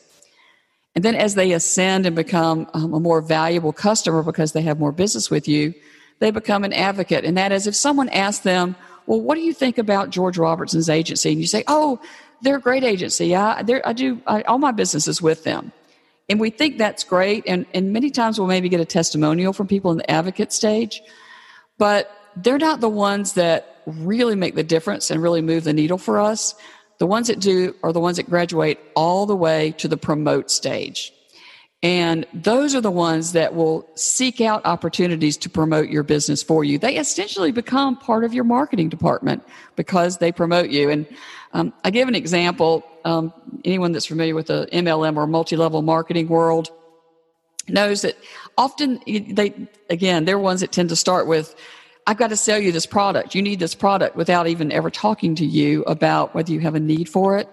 And 0.95 1.05
then 1.05 1.15
as 1.15 1.35
they 1.35 1.53
ascend 1.53 2.05
and 2.05 2.15
become 2.15 2.69
um, 2.73 2.93
a 2.93 2.99
more 2.99 3.21
valuable 3.21 3.71
customer 3.71 4.23
because 4.23 4.51
they 4.51 4.61
have 4.63 4.79
more 4.79 4.91
business 4.91 5.29
with 5.29 5.47
you, 5.47 5.73
they 6.19 6.31
become 6.31 6.63
an 6.65 6.73
advocate. 6.73 7.23
And 7.23 7.37
that 7.37 7.53
is 7.53 7.67
if 7.67 7.75
someone 7.75 8.09
asks 8.09 8.43
them, 8.43 8.75
well, 9.07 9.21
what 9.21 9.35
do 9.35 9.41
you 9.41 9.53
think 9.53 9.77
about 9.77 10.09
George 10.09 10.37
Robertson's 10.37 10.89
agency? 10.89 11.31
And 11.31 11.39
you 11.39 11.47
say, 11.47 11.63
oh, 11.67 11.99
they're 12.41 12.57
a 12.57 12.61
great 12.61 12.83
agency. 12.83 13.35
I, 13.35 13.63
I 13.85 13.93
do 13.93 14.21
I, 14.27 14.41
all 14.43 14.57
my 14.57 14.71
business 14.71 15.07
is 15.07 15.21
with 15.21 15.43
them. 15.43 15.71
And 16.31 16.39
we 16.39 16.49
think 16.49 16.77
that's 16.77 17.03
great. 17.03 17.43
And, 17.45 17.65
and 17.73 17.91
many 17.91 18.09
times 18.09 18.39
we'll 18.39 18.47
maybe 18.47 18.69
get 18.69 18.79
a 18.79 18.85
testimonial 18.85 19.51
from 19.51 19.67
people 19.67 19.91
in 19.91 19.97
the 19.97 20.09
advocate 20.09 20.53
stage. 20.53 21.01
But 21.77 22.09
they're 22.37 22.57
not 22.57 22.79
the 22.79 22.89
ones 22.89 23.33
that 23.33 23.81
really 23.85 24.35
make 24.35 24.55
the 24.55 24.63
difference 24.63 25.11
and 25.11 25.21
really 25.21 25.41
move 25.41 25.65
the 25.65 25.73
needle 25.73 25.97
for 25.97 26.21
us. 26.21 26.55
The 26.99 27.05
ones 27.05 27.27
that 27.27 27.41
do 27.41 27.75
are 27.83 27.91
the 27.91 27.99
ones 27.99 28.15
that 28.15 28.29
graduate 28.29 28.79
all 28.95 29.25
the 29.25 29.35
way 29.35 29.71
to 29.79 29.89
the 29.89 29.97
promote 29.97 30.49
stage. 30.49 31.11
And 31.83 32.25
those 32.33 32.75
are 32.75 32.81
the 32.81 32.91
ones 32.91 33.33
that 33.33 33.53
will 33.53 33.89
seek 33.95 34.39
out 34.39 34.65
opportunities 34.65 35.35
to 35.37 35.49
promote 35.49 35.89
your 35.89 36.03
business 36.03 36.41
for 36.41 36.63
you. 36.63 36.77
They 36.77 36.95
essentially 36.95 37.51
become 37.51 37.97
part 37.97 38.23
of 38.23 38.33
your 38.33 38.43
marketing 38.45 38.87
department 38.87 39.43
because 39.75 40.19
they 40.19 40.31
promote 40.31 40.69
you. 40.69 40.91
And 40.91 41.07
um, 41.53 41.73
I 41.83 41.91
give 41.91 42.07
an 42.07 42.15
example. 42.15 42.85
Um, 43.03 43.33
anyone 43.65 43.91
that's 43.91 44.05
familiar 44.05 44.35
with 44.35 44.47
the 44.47 44.67
MLM 44.71 45.17
or 45.17 45.27
multi-level 45.27 45.81
marketing 45.81 46.27
world 46.27 46.69
knows 47.67 48.01
that 48.03 48.15
often 48.57 49.01
they, 49.05 49.53
again, 49.89 50.25
they're 50.25 50.39
ones 50.39 50.61
that 50.61 50.71
tend 50.71 50.89
to 50.89 50.95
start 50.95 51.27
with 51.27 51.55
I've 52.07 52.17
got 52.17 52.29
to 52.29 52.35
sell 52.35 52.59
you 52.59 52.71
this 52.71 52.85
product. 52.85 53.35
You 53.35 53.41
need 53.41 53.59
this 53.59 53.75
product 53.75 54.15
without 54.15 54.47
even 54.47 54.71
ever 54.71 54.89
talking 54.89 55.35
to 55.35 55.45
you 55.45 55.83
about 55.83 56.33
whether 56.33 56.51
you 56.51 56.59
have 56.61 56.75
a 56.75 56.79
need 56.79 57.07
for 57.07 57.37
it. 57.37 57.47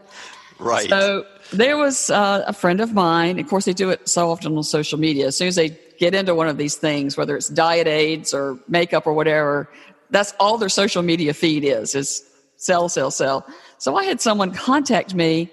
Right. 0.58 0.88
So 0.88 1.26
there 1.52 1.76
was 1.76 2.10
uh, 2.10 2.44
a 2.46 2.52
friend 2.52 2.80
of 2.80 2.94
mine. 2.94 3.38
Of 3.38 3.46
course, 3.46 3.66
they 3.66 3.72
do 3.72 3.90
it 3.90 4.08
so 4.08 4.30
often 4.30 4.56
on 4.56 4.62
social 4.62 4.98
media. 4.98 5.26
As 5.26 5.36
soon 5.36 5.48
as 5.48 5.56
they 5.56 5.78
get 5.98 6.14
into 6.14 6.34
one 6.34 6.48
of 6.48 6.56
these 6.56 6.76
things, 6.76 7.16
whether 7.16 7.36
it's 7.36 7.48
diet 7.48 7.86
aids 7.86 8.32
or 8.32 8.58
makeup 8.68 9.06
or 9.06 9.12
whatever, 9.12 9.70
that's 10.10 10.34
all 10.40 10.56
their 10.56 10.68
social 10.68 11.02
media 11.02 11.34
feed 11.34 11.64
is, 11.64 11.94
is 11.94 12.24
sell, 12.56 12.88
sell, 12.88 13.10
sell. 13.10 13.46
So 13.78 13.96
I 13.96 14.04
had 14.04 14.20
someone 14.20 14.52
contact 14.52 15.14
me 15.14 15.50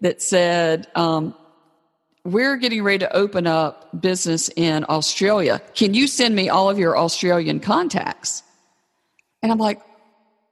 that 0.00 0.20
said, 0.22 0.86
um, 0.94 1.34
we're 2.24 2.56
getting 2.56 2.82
ready 2.82 2.98
to 2.98 3.16
open 3.16 3.46
up 3.46 3.88
business 4.00 4.50
in 4.54 4.84
Australia. 4.88 5.62
Can 5.74 5.94
you 5.94 6.06
send 6.06 6.34
me 6.34 6.48
all 6.48 6.68
of 6.68 6.78
your 6.78 6.96
Australian 6.98 7.60
contacts? 7.60 8.42
And 9.42 9.50
I'm 9.50 9.58
like, 9.58 9.80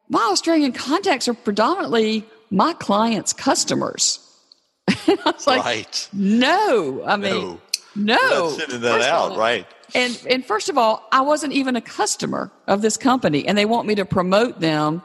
my 0.09 0.23
Australian 0.31 0.73
contacts 0.73 1.29
are 1.29 1.35
predominantly 1.35 2.25
my 2.51 2.73
clients' 2.75 3.33
customers. 3.33 4.21
and 5.09 5.19
I 5.25 5.31
was 5.33 5.47
like, 5.47 5.65
right. 5.65 6.09
no, 6.13 7.03
I 7.05 7.17
mean, 7.17 7.59
no. 7.97 8.17
no. 8.17 8.51
sending 8.51 8.81
that 8.83 8.99
first 8.99 9.09
out, 9.09 9.33
all, 9.33 9.39
right? 9.39 9.67
And 9.95 10.21
and 10.31 10.45
first 10.45 10.69
of 10.69 10.79
all, 10.79 11.07
I 11.11 11.21
wasn't 11.23 11.53
even 11.53 11.77
a 11.77 11.81
customer 11.81 12.53
of 12.69 12.83
this 12.83 12.97
company, 12.97 13.47
and 13.47 13.59
they 13.59 13.65
want 13.65 13.89
me 13.89 13.97
to 13.97 14.05
promote 14.05 14.61
them 14.61 15.03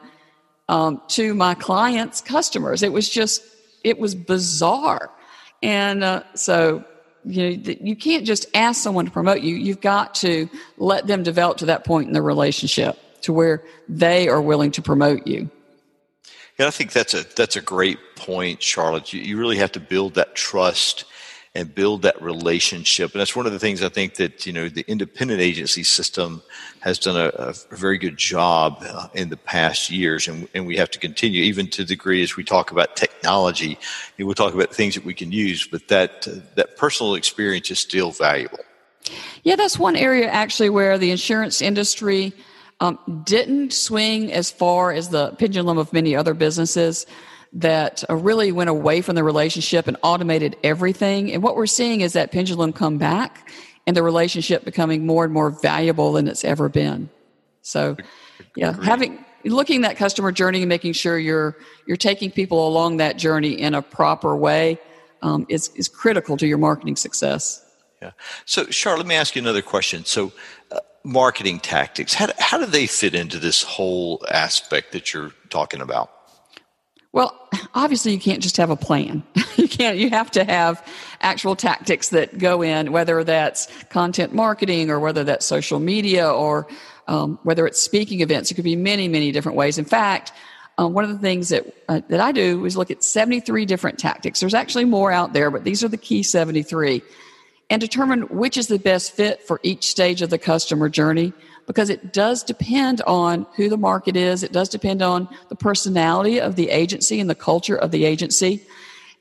um, 0.70 1.01
to 1.10 1.34
my 1.34 1.53
clients' 1.53 2.22
customers. 2.22 2.84
It 2.84 2.94
was 2.94 3.10
just, 3.10 3.44
it 3.84 4.00
was 4.00 4.15
bizarre. 4.15 5.10
And 5.63 6.03
uh, 6.03 6.24
so, 6.34 6.84
you 7.25 7.58
know, 7.58 7.75
you 7.82 7.96
can't 7.96 8.25
just 8.25 8.46
ask 8.53 8.82
someone 8.82 9.06
to 9.06 9.12
promote 9.12 9.41
you. 9.41 9.56
You've 9.56 9.82
got 9.82 10.15
to 10.15 10.50
let 10.77 11.08
them 11.08 11.24
develop 11.24 11.58
to 11.58 11.65
that 11.68 11.84
point 11.84 12.08
in 12.08 12.13
the 12.13 12.22
relationship 12.22 12.98
to 13.22 13.34
where 13.34 13.63
they 13.88 14.27
are 14.27 14.41
willing 14.41 14.72
to 14.72 14.82
promote 14.82 15.27
you. 15.27 15.50
Yeah, 16.58 16.68
I 16.68 16.72
think 16.72 16.91
that's 16.91 17.13
a 17.13 17.24
that's 17.36 17.56
a 17.56 17.62
great 17.62 18.00
point, 18.15 18.62
Charlotte. 18.62 19.13
You, 19.13 19.22
you 19.22 19.38
really 19.38 19.58
have 19.58 19.72
to 19.74 19.80
build 19.80 20.15
that 20.15 20.36
trust 20.36 21.06
and 21.53 21.75
build 21.75 22.03
that 22.03 22.22
relationship. 22.22 23.12
And 23.12 23.20
that's 23.20 23.36
one 23.36 23.46
of 23.46 23.51
the 23.51 23.60
things 23.60 23.84
I 23.84 23.89
think 23.89 24.15
that, 24.15 24.46
you 24.46 24.53
know, 24.53 24.70
the 24.70 24.86
independent 24.88 25.41
agency 25.41 25.84
system 25.84 26.41
has 26.79 26.98
done 26.98 27.17
a, 27.17 27.27
a 27.36 27.53
very 27.75 27.98
good 27.98 28.15
job 28.15 28.77
uh, 28.81 29.10
in 29.13 29.29
the 29.29 29.38
past 29.38 29.89
years. 29.89 30.29
And, 30.29 30.48
and, 30.53 30.65
we 30.65 30.77
have 30.77 30.89
to 30.91 31.00
continue, 31.00 31.43
even 31.43 31.67
to 31.72 31.84
the 31.84 31.89
degree 31.89 32.24
as 32.24 32.38
we 32.38 32.46
talk 32.46 32.72
about 32.72 32.96
technology, 32.96 33.77
you 34.17 34.24
know, 34.24 34.27
we'll 34.27 34.36
talk 34.36 34.53
about 34.53 34.74
things 34.74 34.96
that 34.96 35.03
we 35.03 35.13
can 35.13 35.31
use, 35.34 35.67
but 35.67 35.89
that, 35.89 36.25
uh, 36.25 36.36
that 36.55 36.77
personal 36.77 37.15
experience 37.15 37.70
is 37.70 37.79
still 37.79 38.12
valuable. 38.12 38.60
Yeah, 39.43 39.58
that's 39.58 39.77
one 39.77 39.98
area 39.98 40.29
actually 40.29 40.70
where 40.70 40.98
the 40.98 41.12
insurance 41.12 41.62
industry 41.62 42.31
um, 42.79 42.98
didn't 43.25 43.74
swing 43.74 44.31
as 44.31 44.51
far 44.51 44.93
as 44.93 45.10
the 45.10 45.31
pendulum 45.31 45.77
of 45.77 45.91
many 45.91 46.15
other 46.15 46.34
businesses 46.34 47.05
that 47.53 48.03
uh, 48.10 48.15
really 48.15 48.51
went 48.51 48.70
away 48.70 49.01
from 49.01 49.15
the 49.15 49.24
relationship 49.24 49.88
and 49.88 49.98
automated 50.03 50.55
everything. 50.63 51.31
And 51.31 51.43
what 51.43 51.55
we're 51.55 51.65
seeing 51.65 52.01
is 52.01 52.13
that 52.13 52.31
pendulum 52.31 52.72
come 52.72 52.98
back 52.98 53.51
and 53.86 53.96
the 53.96 54.03
relationship 54.03 54.63
becoming 54.63 55.05
more 55.05 55.25
and 55.25 55.34
more 55.34 55.50
valuable 55.50 56.13
than 56.13 56.27
it's 56.27 56.46
ever 56.46 56.70
been. 56.70 57.10
So, 57.62 57.98
yeah, 58.55 58.81
having 58.81 59.24
looking 59.43 59.81
that 59.81 59.98
customer 59.98 60.31
journey 60.31 60.62
and 60.62 60.70
making 60.70 60.93
sure 60.93 61.17
you're 61.17 61.58
you're 61.86 61.98
taking 61.98 62.31
people 62.31 62.67
along 62.67 62.98
that 62.98 63.17
journey 63.17 63.53
in 63.53 63.74
a 63.74 63.81
proper 63.81 64.36
way 64.36 64.79
um, 65.22 65.46
is 65.50 65.70
is 65.75 65.88
critical 65.88 66.38
to 66.38 66.48
your 66.48 66.58
marketing 66.58 66.96
success. 66.96 67.65
Yeah. 68.01 68.12
So, 68.46 68.65
Charlotte, 68.65 69.00
let 69.00 69.08
me 69.08 69.15
ask 69.15 69.36
you 69.36 69.41
another 69.41 69.62
question. 69.62 70.05
So, 70.05 70.31
uh, 70.72 70.79
marketing 71.03 71.60
tactics 71.60 72.13
how 72.13 72.29
how 72.39 72.58
do 72.58 72.65
they 72.65 72.88
fit 72.88 73.13
into 73.13 73.39
this 73.39 73.63
whole 73.63 74.25
aspect 74.29 74.91
that 74.93 75.13
you're 75.13 75.31
talking 75.50 75.81
about? 75.81 76.12
Well, 77.13 77.50
obviously 77.74 78.13
you 78.13 78.20
can't 78.20 78.41
just 78.41 78.58
have 78.58 78.70
a 78.70 78.75
plan. 78.75 79.24
you 79.58 79.68
can't, 79.68 79.98
you 79.98 80.10
have 80.10 80.32
to 80.32 80.44
have 80.44 80.86
actual 81.20 81.56
tactics 81.56 82.10
that 82.10 82.38
go 82.38 82.62
in, 82.62 82.91
whether 82.91 83.24
that's 83.24 83.68
content 83.89 84.34
marketing 84.34 84.89
or 84.89 85.00
whether 85.00 85.24
that's 85.24 85.46
social 85.46 85.80
media 85.80 86.30
or 86.30 86.68
um, 87.08 87.38
whether 87.44 87.68
it's 87.68 87.82
speaking 87.82 88.22
events. 88.22 88.50
It 88.50 88.56
could 88.56 88.63
be 88.63 88.77
many, 88.77 89.08
many 89.08 89.32
different 89.32 89.58
ways. 89.58 89.77
In 89.77 89.86
fact, 89.86 90.32
um, 90.77 90.94
one 90.94 91.03
of 91.03 91.10
the 91.10 91.20
things 91.20 91.50
that, 91.50 91.65
uh, 91.89 92.01
that 92.08 92.22
I 92.22 92.32
do 92.32 92.65
is 92.65 92.77
look 92.77 92.91
at 92.91 93.03
73 93.03 93.65
different 93.65 94.00
tactics. 94.00 94.39
There's 94.39 94.53
actually 94.53 94.86
more 94.86 95.12
out 95.12 95.34
there, 95.34 95.51
but 95.51 95.65
these 95.65 95.84
are 95.84 95.89
the 95.89 95.98
key 95.98 96.24
73 96.24 97.01
and 97.70 97.80
determine 97.82 98.24
which 98.24 98.58
is 98.58 98.68
the 98.68 98.80
best 98.80 99.13
fit 99.13 99.41
for 99.44 99.60
each 99.63 99.88
stage 99.88 100.22
of 100.22 100.30
the 100.30 100.38
customer 100.38 100.89
journey 100.89 101.34
because 101.68 101.89
it 101.89 102.13
does 102.13 102.44
depend 102.44 103.01
on 103.03 103.46
who 103.56 103.70
the 103.70 103.77
market 103.77 104.15
is. 104.15 104.44
It 104.44 104.51
does 104.51 104.70
depend 104.70 105.01
on 105.01 105.27
the 105.50 105.56
personality 105.56 106.39
of 106.39 106.56
the 106.56 106.70
agency 106.70 107.20
and 107.20 107.30
the 107.30 107.36
culture 107.36 107.75
of 107.75 107.91
the 107.91 108.06
agency. 108.06 108.65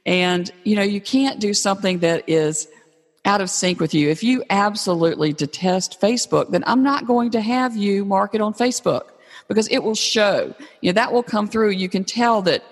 And, 0.07 0.51
you 0.65 0.77
know, 0.77 0.83
you 0.83 1.01
can't 1.01 1.41
do 1.41 1.55
something 1.55 2.01
that 2.01 2.25
is 2.27 2.69
out 3.25 3.41
of 3.41 3.51
sync 3.51 3.81
with 3.81 3.93
you. 3.95 4.09
If 4.09 4.23
you 4.23 4.45
absolutely 4.51 5.33
detest 5.33 6.01
Facebook, 6.01 6.51
then 6.51 6.65
I'm 6.67 6.83
not 6.83 7.07
going 7.07 7.31
to 7.33 7.41
have 7.41 7.77
you 7.77 8.05
market 8.05 8.41
on 8.41 8.55
Facebook 8.55 9.09
because 9.47 9.69
it 9.69 9.79
will 9.83 9.95
show. 9.95 10.55
You 10.81 10.91
know, 10.91 10.95
that 10.95 11.13
will 11.13 11.23
come 11.23 11.49
through. 11.49 11.71
You 11.71 11.89
can 11.89 12.05
tell 12.05 12.43
that 12.43 12.65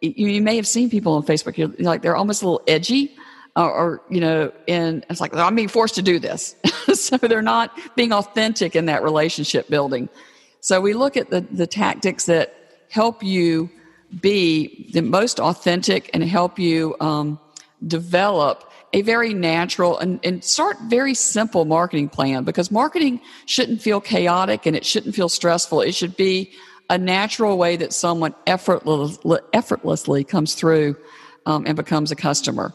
you, 0.00 0.42
may 0.42 0.56
have 0.56 0.66
seen 0.66 0.90
people 0.90 1.12
on 1.12 1.22
Facebook, 1.22 1.56
you're 1.56 1.68
like 1.78 2.02
they're 2.02 2.16
almost 2.16 2.42
a 2.42 2.46
little 2.46 2.62
edgy 2.66 3.14
or, 3.56 3.72
or 3.72 4.02
you 4.10 4.20
know, 4.20 4.52
and 4.66 5.04
it's 5.08 5.20
like 5.20 5.34
I'm 5.34 5.54
being 5.54 5.68
forced 5.68 5.94
to 5.96 6.02
do 6.02 6.18
this, 6.18 6.56
so 6.94 7.16
they're 7.16 7.42
not 7.42 7.78
being 7.96 8.12
authentic 8.12 8.74
in 8.76 8.86
that 8.86 9.02
relationship 9.02 9.68
building. 9.68 10.08
So 10.60 10.80
we 10.80 10.94
look 10.94 11.16
at 11.16 11.30
the 11.30 11.42
the 11.42 11.66
tactics 11.66 12.26
that 12.26 12.54
help 12.90 13.22
you 13.22 13.70
be 14.20 14.90
the 14.92 15.02
most 15.02 15.40
authentic 15.40 16.10
and 16.14 16.22
help 16.22 16.58
you 16.58 16.96
um, 17.00 17.38
develop 17.86 18.70
a 18.92 19.02
very 19.02 19.34
natural 19.34 19.98
and, 19.98 20.20
and 20.22 20.44
start 20.44 20.76
very 20.82 21.14
simple 21.14 21.64
marketing 21.64 22.08
plan 22.08 22.44
because 22.44 22.70
marketing 22.70 23.20
shouldn't 23.46 23.82
feel 23.82 24.00
chaotic 24.00 24.66
and 24.66 24.76
it 24.76 24.86
shouldn't 24.86 25.16
feel 25.16 25.28
stressful. 25.28 25.80
It 25.80 25.96
should 25.96 26.16
be 26.16 26.52
a 26.88 26.96
natural 26.96 27.58
way 27.58 27.76
that 27.76 27.92
someone 27.92 28.34
effortless, 28.46 29.18
effortlessly 29.52 30.22
comes 30.22 30.54
through 30.54 30.96
um, 31.44 31.66
and 31.66 31.74
becomes 31.74 32.12
a 32.12 32.16
customer. 32.16 32.72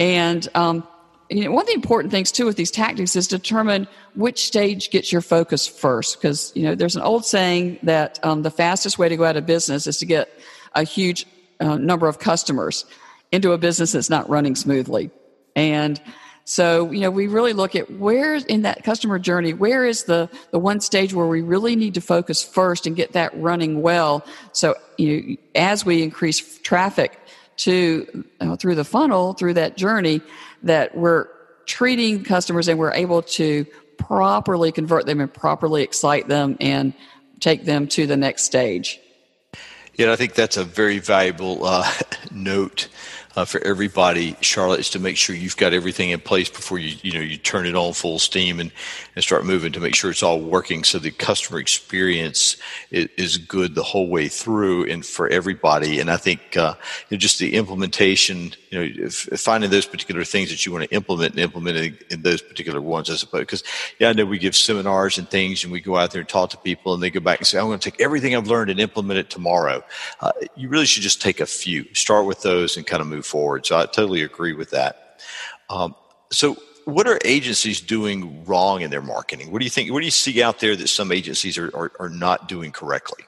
And 0.00 0.48
um, 0.54 0.88
you 1.28 1.44
know, 1.44 1.52
one 1.52 1.62
of 1.62 1.68
the 1.68 1.74
important 1.74 2.10
things 2.10 2.32
too 2.32 2.46
with 2.46 2.56
these 2.56 2.72
tactics 2.72 3.14
is 3.14 3.28
determine 3.28 3.86
which 4.16 4.44
stage 4.44 4.90
gets 4.90 5.12
your 5.12 5.20
focus 5.20 5.68
first. 5.68 6.20
Because 6.20 6.50
you 6.56 6.64
know, 6.64 6.74
there's 6.74 6.96
an 6.96 7.02
old 7.02 7.24
saying 7.24 7.78
that 7.84 8.18
um, 8.24 8.42
the 8.42 8.50
fastest 8.50 8.98
way 8.98 9.08
to 9.08 9.16
go 9.16 9.24
out 9.24 9.36
of 9.36 9.46
business 9.46 9.86
is 9.86 9.98
to 9.98 10.06
get 10.06 10.28
a 10.74 10.82
huge 10.82 11.26
uh, 11.60 11.76
number 11.76 12.08
of 12.08 12.18
customers 12.18 12.84
into 13.30 13.52
a 13.52 13.58
business 13.58 13.92
that's 13.92 14.10
not 14.10 14.28
running 14.28 14.56
smoothly. 14.56 15.10
And 15.54 16.00
so, 16.44 16.90
you 16.90 17.00
know, 17.00 17.10
we 17.10 17.28
really 17.28 17.52
look 17.52 17.76
at 17.76 17.88
where 17.92 18.34
in 18.34 18.62
that 18.62 18.82
customer 18.82 19.20
journey, 19.20 19.52
where 19.52 19.84
is 19.84 20.04
the, 20.04 20.28
the 20.50 20.58
one 20.58 20.80
stage 20.80 21.14
where 21.14 21.26
we 21.26 21.42
really 21.42 21.76
need 21.76 21.94
to 21.94 22.00
focus 22.00 22.42
first 22.42 22.88
and 22.88 22.96
get 22.96 23.12
that 23.12 23.38
running 23.40 23.82
well. 23.82 24.26
So, 24.52 24.74
you 24.98 25.20
know, 25.20 25.36
as 25.54 25.84
we 25.84 26.02
increase 26.02 26.58
traffic 26.58 27.20
to 27.60 28.24
through 28.58 28.74
the 28.74 28.84
funnel, 28.84 29.34
through 29.34 29.54
that 29.54 29.76
journey, 29.76 30.20
that 30.62 30.96
we're 30.96 31.28
treating 31.66 32.24
customers 32.24 32.68
and 32.68 32.78
we're 32.78 32.92
able 32.92 33.22
to 33.22 33.66
properly 33.96 34.72
convert 34.72 35.06
them 35.06 35.20
and 35.20 35.32
properly 35.32 35.82
excite 35.82 36.26
them 36.26 36.56
and 36.60 36.94
take 37.38 37.64
them 37.64 37.86
to 37.86 38.06
the 38.06 38.16
next 38.16 38.44
stage. 38.44 39.00
Yeah, 39.94 40.12
I 40.12 40.16
think 40.16 40.34
that's 40.34 40.56
a 40.56 40.64
very 40.64 40.98
valuable 40.98 41.64
uh, 41.64 41.90
note 42.30 42.88
uh, 43.36 43.44
for 43.44 43.60
everybody, 43.62 44.36
Charlotte, 44.40 44.80
is 44.80 44.90
to 44.90 44.98
make 44.98 45.16
sure 45.16 45.36
you've 45.36 45.56
got 45.56 45.72
everything 45.72 46.10
in 46.10 46.20
place 46.20 46.48
before 46.48 46.78
you 46.78 46.96
you 47.02 47.12
know 47.12 47.20
you 47.20 47.36
turn 47.36 47.66
it 47.66 47.76
on 47.76 47.92
full 47.92 48.18
steam 48.18 48.58
and, 48.58 48.72
and 49.14 49.22
start 49.22 49.44
moving 49.44 49.72
to 49.72 49.80
make 49.80 49.94
sure 49.94 50.10
it's 50.10 50.22
all 50.22 50.40
working 50.40 50.82
so 50.82 50.98
the 50.98 51.10
customer 51.10 51.60
experience 51.60 52.56
is, 52.90 53.08
is 53.16 53.36
good 53.36 53.74
the 53.74 53.82
whole 53.82 54.08
way 54.08 54.28
through 54.28 54.84
and 54.86 55.06
for 55.06 55.28
everybody. 55.28 56.00
And 56.00 56.10
I 56.10 56.16
think 56.16 56.56
uh, 56.56 56.74
you 57.08 57.16
know, 57.16 57.18
just 57.18 57.38
the 57.38 57.54
implementation, 57.54 58.52
you 58.70 58.78
know, 58.78 59.06
if, 59.06 59.28
finding 59.40 59.70
those 59.70 59.86
particular 59.86 60.24
things 60.24 60.50
that 60.50 60.66
you 60.66 60.72
want 60.72 60.84
to 60.84 60.94
implement 60.94 61.32
and 61.32 61.40
implementing 61.40 61.96
in 62.10 62.22
those 62.22 62.42
particular 62.42 62.80
ones, 62.80 63.10
I 63.10 63.14
suppose. 63.14 63.40
Because 63.40 63.62
yeah, 63.98 64.08
I 64.08 64.12
know 64.12 64.24
we 64.24 64.38
give 64.38 64.56
seminars 64.56 65.18
and 65.18 65.28
things, 65.28 65.62
and 65.62 65.72
we 65.72 65.80
go 65.80 65.96
out 65.96 66.10
there 66.10 66.20
and 66.20 66.28
talk 66.28 66.50
to 66.50 66.56
people, 66.56 66.94
and 66.94 67.02
they 67.02 67.10
go 67.10 67.20
back 67.20 67.38
and 67.38 67.46
say, 67.46 67.58
"I'm 67.58 67.66
going 67.66 67.78
to 67.78 67.90
take 67.90 68.00
everything 68.00 68.34
I've 68.34 68.48
learned 68.48 68.70
and 68.70 68.80
implement 68.80 69.18
it 69.18 69.30
tomorrow." 69.30 69.84
Uh, 70.20 70.32
you 70.56 70.68
really 70.68 70.86
should 70.86 71.02
just 71.02 71.22
take 71.22 71.40
a 71.40 71.46
few, 71.46 71.86
start 71.94 72.26
with 72.26 72.42
those, 72.42 72.76
and 72.76 72.86
kind 72.86 73.00
of 73.00 73.06
move 73.06 73.19
move 73.20 73.26
forward. 73.26 73.66
So 73.66 73.76
I 73.76 73.84
totally 73.84 74.22
agree 74.22 74.54
with 74.54 74.70
that. 74.70 75.20
Um, 75.68 75.94
so 76.32 76.56
what 76.86 77.06
are 77.06 77.18
agencies 77.24 77.80
doing 77.80 78.44
wrong 78.46 78.80
in 78.80 78.90
their 78.90 79.02
marketing? 79.02 79.52
What 79.52 79.58
do 79.58 79.64
you 79.64 79.70
think? 79.70 79.92
What 79.92 80.00
do 80.00 80.06
you 80.06 80.10
see 80.10 80.42
out 80.42 80.60
there 80.60 80.74
that 80.74 80.88
some 80.88 81.12
agencies 81.12 81.58
are, 81.58 81.70
are, 81.76 81.92
are 82.00 82.08
not 82.08 82.48
doing 82.48 82.72
correctly? 82.72 83.24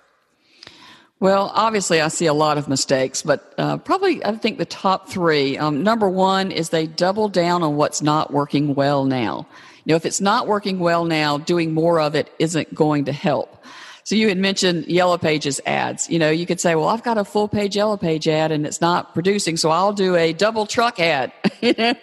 Well, 1.20 1.52
obviously, 1.54 2.00
I 2.00 2.08
see 2.08 2.26
a 2.26 2.34
lot 2.34 2.58
of 2.58 2.66
mistakes, 2.68 3.22
but 3.22 3.54
uh, 3.58 3.76
probably 3.76 4.24
I 4.24 4.32
think 4.32 4.58
the 4.58 4.64
top 4.64 5.08
three. 5.08 5.56
Um, 5.58 5.82
number 5.82 6.08
one 6.08 6.50
is 6.50 6.70
they 6.70 6.86
double 6.86 7.28
down 7.28 7.62
on 7.62 7.76
what's 7.76 8.02
not 8.02 8.32
working 8.32 8.74
well 8.74 9.04
now. 9.04 9.46
You 9.84 9.92
know, 9.92 9.96
if 9.96 10.06
it's 10.06 10.20
not 10.20 10.48
working 10.48 10.78
well 10.78 11.04
now, 11.04 11.38
doing 11.38 11.74
more 11.74 12.00
of 12.00 12.14
it 12.16 12.32
isn't 12.38 12.74
going 12.74 13.04
to 13.04 13.12
help. 13.12 13.61
So 14.04 14.14
you 14.14 14.28
had 14.28 14.38
mentioned 14.38 14.86
Yellow 14.86 15.16
Pages 15.16 15.60
ads. 15.64 16.10
You 16.10 16.18
know, 16.18 16.30
you 16.30 16.46
could 16.46 16.60
say, 16.60 16.74
well, 16.74 16.88
I've 16.88 17.02
got 17.02 17.18
a 17.18 17.24
full 17.24 17.48
page 17.48 17.76
Yellow 17.76 17.96
Page 17.96 18.26
ad 18.26 18.50
and 18.50 18.66
it's 18.66 18.80
not 18.80 19.14
producing, 19.14 19.56
so 19.56 19.70
I'll 19.70 19.92
do 19.92 20.16
a 20.16 20.32
double 20.32 20.66
truck 20.66 20.98
ad. 20.98 21.32
you 21.60 21.74
know? 21.78 21.94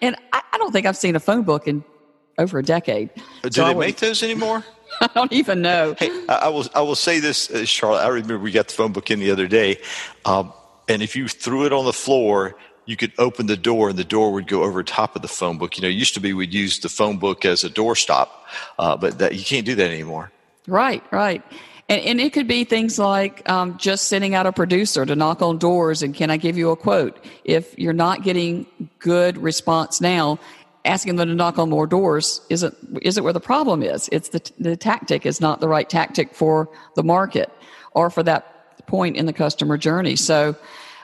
And 0.00 0.16
I, 0.32 0.42
I, 0.52 0.58
don't 0.58 0.72
think 0.72 0.86
I've 0.86 0.96
seen 0.96 1.16
a 1.16 1.20
phone 1.20 1.42
book 1.42 1.68
in 1.68 1.84
over 2.38 2.58
a 2.58 2.62
decade. 2.62 3.10
Do 3.42 3.50
so 3.50 3.66
they 3.66 3.74
make 3.74 3.98
those 3.98 4.22
anymore? 4.22 4.64
I 5.00 5.08
don't 5.14 5.32
even 5.32 5.60
know. 5.60 5.94
Hey, 5.98 6.10
I, 6.28 6.48
will. 6.48 6.66
I 6.74 6.80
will 6.80 6.94
say 6.94 7.20
this, 7.20 7.50
uh, 7.50 7.64
Charlotte. 7.64 8.04
I 8.04 8.08
remember 8.08 8.38
we 8.38 8.52
got 8.52 8.68
the 8.68 8.74
phone 8.74 8.92
book 8.92 9.10
in 9.10 9.18
the 9.18 9.30
other 9.30 9.48
day, 9.48 9.80
um, 10.24 10.52
and 10.88 11.02
if 11.02 11.16
you 11.16 11.26
threw 11.26 11.66
it 11.66 11.72
on 11.72 11.84
the 11.84 11.92
floor, 11.92 12.56
you 12.86 12.96
could 12.96 13.12
open 13.18 13.46
the 13.46 13.56
door 13.56 13.88
and 13.88 13.98
the 13.98 14.04
door 14.04 14.32
would 14.32 14.46
go 14.46 14.62
over 14.62 14.82
top 14.82 15.16
of 15.16 15.22
the 15.22 15.28
phone 15.28 15.58
book. 15.58 15.76
You 15.76 15.82
know, 15.82 15.88
it 15.88 15.92
used 15.92 16.14
to 16.14 16.20
be 16.20 16.32
we'd 16.32 16.52
use 16.52 16.78
the 16.80 16.88
phone 16.88 17.18
book 17.18 17.44
as 17.44 17.64
a 17.64 17.70
doorstop, 17.70 18.28
uh, 18.78 18.96
but 18.96 19.18
that, 19.18 19.34
you 19.34 19.44
can't 19.44 19.66
do 19.66 19.74
that 19.74 19.90
anymore. 19.90 20.30
Right, 20.66 21.02
right. 21.10 21.42
And, 21.88 22.00
and 22.00 22.20
it 22.20 22.32
could 22.32 22.48
be 22.48 22.64
things 22.64 22.98
like 22.98 23.48
um, 23.48 23.76
just 23.76 24.08
sending 24.08 24.34
out 24.34 24.46
a 24.46 24.52
producer 24.52 25.04
to 25.04 25.14
knock 25.14 25.42
on 25.42 25.58
doors 25.58 26.02
and 26.02 26.14
can 26.14 26.30
I 26.30 26.36
give 26.36 26.56
you 26.56 26.70
a 26.70 26.76
quote? 26.76 27.22
If 27.44 27.78
you're 27.78 27.92
not 27.92 28.22
getting 28.22 28.66
good 28.98 29.36
response 29.38 30.00
now, 30.00 30.38
asking 30.84 31.16
them 31.16 31.28
to 31.28 31.34
knock 31.34 31.58
on 31.58 31.70
more 31.70 31.86
doors 31.86 32.40
isn't 32.50 32.74
isn't 33.02 33.24
where 33.24 33.32
the 33.32 33.40
problem 33.40 33.82
is. 33.82 34.08
It's 34.12 34.30
the 34.30 34.50
the 34.58 34.76
tactic 34.76 35.26
is 35.26 35.40
not 35.40 35.60
the 35.60 35.68
right 35.68 35.88
tactic 35.88 36.34
for 36.34 36.68
the 36.94 37.02
market 37.02 37.50
or 37.92 38.10
for 38.10 38.22
that 38.22 38.86
point 38.86 39.16
in 39.16 39.26
the 39.26 39.32
customer 39.32 39.76
journey. 39.78 40.16
So. 40.16 40.56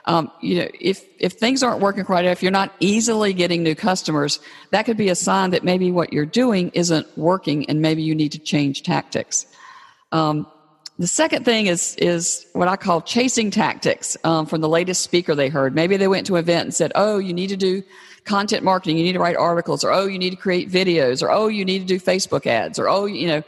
Um, 0.05 0.31
you 0.41 0.57
know, 0.57 0.67
if 0.79 1.05
if 1.19 1.33
things 1.33 1.61
aren't 1.61 1.81
working 1.81 2.03
quite, 2.03 2.25
if 2.25 2.41
you're 2.41 2.51
not 2.51 2.73
easily 2.79 3.33
getting 3.33 3.61
new 3.61 3.75
customers, 3.75 4.39
that 4.71 4.83
could 4.83 4.97
be 4.97 5.09
a 5.09 5.15
sign 5.15 5.51
that 5.51 5.63
maybe 5.63 5.91
what 5.91 6.11
you're 6.11 6.25
doing 6.25 6.71
isn't 6.73 7.05
working, 7.17 7.69
and 7.69 7.81
maybe 7.81 8.01
you 8.01 8.15
need 8.15 8.31
to 8.31 8.39
change 8.39 8.81
tactics. 8.83 9.45
Um, 10.11 10.47
the 10.97 11.07
second 11.07 11.45
thing 11.45 11.67
is 11.67 11.95
is 11.97 12.45
what 12.53 12.67
I 12.67 12.75
call 12.75 13.01
chasing 13.01 13.51
tactics 13.51 14.17
um, 14.23 14.45
from 14.45 14.61
the 14.61 14.69
latest 14.69 15.03
speaker 15.03 15.35
they 15.35 15.49
heard. 15.49 15.75
Maybe 15.75 15.97
they 15.97 16.07
went 16.07 16.27
to 16.27 16.35
an 16.35 16.39
event 16.39 16.65
and 16.65 16.73
said, 16.73 16.91
"Oh, 16.95 17.17
you 17.17 17.33
need 17.33 17.47
to 17.47 17.57
do 17.57 17.83
content 18.25 18.63
marketing. 18.63 18.97
You 18.97 19.03
need 19.03 19.13
to 19.13 19.19
write 19.19 19.35
articles, 19.35 19.83
or 19.83 19.91
oh, 19.91 20.05
you 20.07 20.19
need 20.19 20.31
to 20.31 20.35
create 20.35 20.69
videos, 20.69 21.21
or 21.21 21.31
oh, 21.31 21.47
you 21.47 21.63
need 21.63 21.79
to 21.79 21.85
do 21.85 21.99
Facebook 21.99 22.47
ads, 22.47 22.79
or 22.79 22.89
oh, 22.89 23.05
you 23.05 23.27
know." 23.27 23.43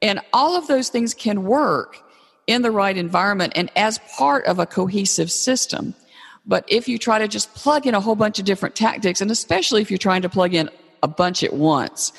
And 0.00 0.20
all 0.32 0.56
of 0.56 0.66
those 0.66 0.90
things 0.90 1.12
can 1.12 1.44
work 1.44 2.02
in 2.48 2.62
the 2.62 2.70
right 2.72 2.96
environment 2.96 3.52
and 3.54 3.70
as 3.76 3.98
part 4.16 4.44
of 4.46 4.58
a 4.58 4.66
cohesive 4.66 5.30
system. 5.30 5.94
But 6.46 6.64
if 6.66 6.88
you 6.88 6.98
try 6.98 7.18
to 7.18 7.28
just 7.28 7.54
plug 7.54 7.86
in 7.86 7.94
a 7.94 8.00
whole 8.00 8.16
bunch 8.16 8.38
of 8.38 8.46
different 8.46 8.74
tactics, 8.74 9.20
and 9.20 9.30
especially 9.30 9.82
if 9.82 9.90
you're 9.90 9.98
trying 9.98 10.22
to 10.22 10.30
plug 10.30 10.54
in 10.54 10.70
a 11.02 11.08
bunch 11.08 11.44
at 11.44 11.52
once, 11.52 12.12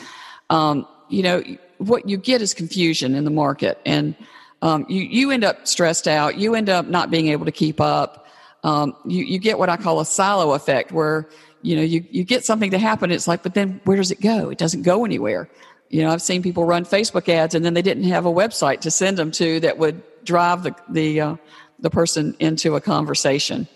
um, 0.52 0.88
you 1.10 1.24
know, 1.24 1.44
what 1.80 2.08
you 2.08 2.16
get 2.16 2.42
is 2.42 2.54
confusion 2.54 3.16
in 3.16 3.26
the 3.26 3.32
market. 3.32 3.80
And 3.86 4.16
um, 4.62 4.86
you, 4.88 5.02
you 5.02 5.32
end 5.32 5.44
up 5.44 5.68
stressed 5.68 6.08
out. 6.08 6.38
You 6.38 6.54
end 6.54 6.70
up 6.70 6.86
not 6.86 7.10
being 7.10 7.30
able 7.30 7.46
to 7.46 7.52
keep 7.52 7.82
up. 7.82 8.28
Um, 8.64 8.96
you, 9.06 9.24
you 9.24 9.40
get 9.40 9.58
what 9.58 9.70
I 9.70 9.78
call 9.78 10.00
a 10.00 10.06
silo 10.06 10.54
effect 10.54 10.92
where, 10.92 11.28
you 11.64 11.76
know, 11.76 11.82
you, 11.82 12.06
you 12.12 12.24
get 12.24 12.46
something 12.46 12.70
to 12.72 12.78
happen. 12.78 13.10
It's 13.10 13.28
like, 13.28 13.42
but 13.42 13.56
then 13.56 13.82
where 13.86 13.98
does 13.98 14.12
it 14.12 14.22
go? 14.22 14.50
It 14.50 14.60
doesn't 14.60 14.84
go 14.84 15.06
anywhere. 15.06 15.50
You 15.90 16.04
know, 16.04 16.12
I've 16.12 16.22
seen 16.22 16.44
people 16.44 16.66
run 16.66 16.86
Facebook 16.86 17.28
ads 17.30 17.56
and 17.56 17.66
then 17.66 17.74
they 17.74 17.82
didn't 17.82 18.04
have 18.04 18.28
a 18.28 18.32
website 18.32 18.82
to 18.82 18.92
send 18.92 19.18
them 19.18 19.32
to 19.32 19.60
that 19.62 19.80
would 19.80 20.04
drive 20.24 20.64
the, 20.64 20.76
the, 20.90 21.22
uh, 21.22 21.36
the 21.80 21.90
person 21.90 22.36
into 22.40 22.76
a 22.76 22.82
conversation. 22.82 23.68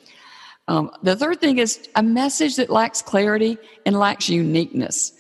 Um, 0.68 0.92
the 1.04 1.16
third 1.16 1.42
thing 1.42 1.58
is 1.58 1.88
a 1.96 2.04
message 2.04 2.56
that 2.56 2.70
lacks 2.70 3.02
clarity 3.02 3.58
and 3.86 3.98
lacks 3.98 4.30
uniqueness. 4.30 5.12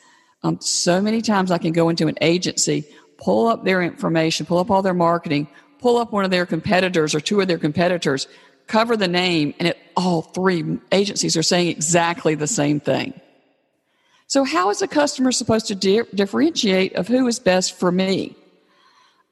Um, 0.41 0.59
so 0.61 1.01
many 1.01 1.21
times 1.21 1.51
I 1.51 1.57
can 1.57 1.73
go 1.73 1.89
into 1.89 2.07
an 2.07 2.15
agency 2.21 2.85
pull 3.23 3.47
up 3.47 3.63
their 3.63 3.81
information, 3.81 4.45
pull 4.45 4.59
up 4.59 4.69
all 4.69 4.81
their 4.81 4.93
marketing, 4.93 5.47
pull 5.79 5.97
up 5.97 6.11
one 6.11 6.25
of 6.25 6.31
their 6.31 6.45
competitors 6.45 7.15
or 7.15 7.21
two 7.21 7.39
of 7.39 7.47
their 7.47 7.57
competitors, 7.57 8.27
cover 8.67 8.97
the 8.97 9.07
name, 9.07 9.53
and 9.59 9.69
it, 9.69 9.77
all 9.95 10.21
three 10.21 10.77
agencies 10.91 11.37
are 11.37 11.43
saying 11.43 11.67
exactly 11.67 12.35
the 12.35 12.47
same 12.47 12.79
thing. 12.79 13.19
So, 14.27 14.43
how 14.43 14.69
is 14.69 14.81
a 14.81 14.87
customer 14.87 15.31
supposed 15.31 15.67
to 15.67 15.75
di- 15.75 16.09
differentiate 16.13 16.95
of 16.95 17.07
who 17.07 17.27
is 17.27 17.39
best 17.39 17.77
for 17.77 17.91
me? 17.91 18.35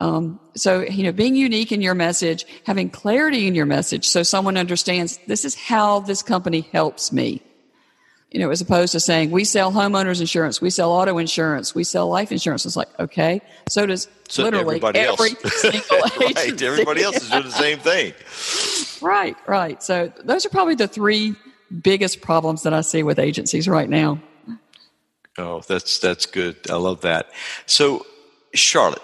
Um, 0.01 0.39
so, 0.55 0.81
you 0.81 1.03
know, 1.03 1.11
being 1.11 1.35
unique 1.35 1.71
in 1.71 1.79
your 1.81 1.93
message, 1.93 2.45
having 2.65 2.89
clarity 2.89 3.47
in 3.47 3.55
your 3.55 3.67
message 3.67 4.07
so 4.07 4.23
someone 4.23 4.57
understands 4.57 5.19
this 5.27 5.45
is 5.45 5.55
how 5.55 5.99
this 5.99 6.23
company 6.23 6.61
helps 6.71 7.11
me 7.11 7.43
you 8.31 8.39
know, 8.39 8.49
as 8.49 8.61
opposed 8.61 8.93
to 8.93 8.99
saying 8.99 9.29
we 9.29 9.43
sell 9.43 9.73
homeowners 9.73 10.21
insurance, 10.21 10.61
we 10.61 10.69
sell 10.69 10.89
auto 10.91 11.17
insurance, 11.17 11.75
we 11.75 11.83
sell 11.83 12.07
life 12.07 12.31
insurance. 12.31 12.65
It's 12.65 12.77
like 12.77 12.87
okay, 12.97 13.41
so 13.69 13.85
does 13.85 14.07
so 14.29 14.43
literally 14.43 14.81
every 14.95 15.29
single 15.45 15.97
right, 16.17 16.61
everybody 16.61 17.03
else 17.03 17.21
is 17.21 17.29
doing 17.29 17.43
the 17.43 17.51
same 17.51 17.79
thing. 17.79 18.13
Right, 19.01 19.35
right. 19.47 19.81
So 19.81 20.13
those 20.23 20.45
are 20.45 20.49
probably 20.49 20.75
the 20.75 20.87
three 20.87 21.33
biggest 21.81 22.21
problems 22.21 22.61
that 22.61 22.73
I 22.73 22.81
see 22.81 23.01
with 23.01 23.17
agencies 23.17 23.67
right 23.67 23.89
now. 23.89 24.21
Oh, 25.39 25.61
that's 25.67 25.97
that's 25.97 26.27
good. 26.27 26.57
I 26.69 26.75
love 26.75 27.01
that. 27.01 27.31
So, 27.65 28.05
Charlotte, 28.53 29.01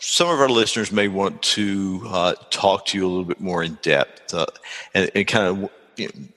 some 0.00 0.28
of 0.28 0.40
our 0.40 0.48
listeners 0.48 0.90
may 0.90 1.08
want 1.08 1.40
to 1.42 2.02
uh, 2.06 2.34
talk 2.50 2.86
to 2.86 2.98
you 2.98 3.06
a 3.06 3.08
little 3.08 3.24
bit 3.24 3.40
more 3.40 3.62
in 3.62 3.78
depth 3.82 4.34
uh, 4.34 4.46
and, 4.94 5.10
and 5.14 5.26
kind 5.26 5.46
of 5.46 5.70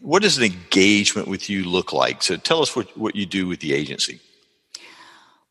what 0.02 0.22
does 0.22 0.38
an 0.38 0.44
engagement 0.44 1.28
with 1.28 1.50
you 1.50 1.64
look 1.64 1.94
like? 1.94 2.22
So 2.22 2.36
tell 2.36 2.62
us 2.62 2.76
what, 2.76 2.96
what 2.98 3.16
you 3.16 3.26
do 3.26 3.48
with 3.48 3.62
the 3.62 3.74
agency. 3.74 4.20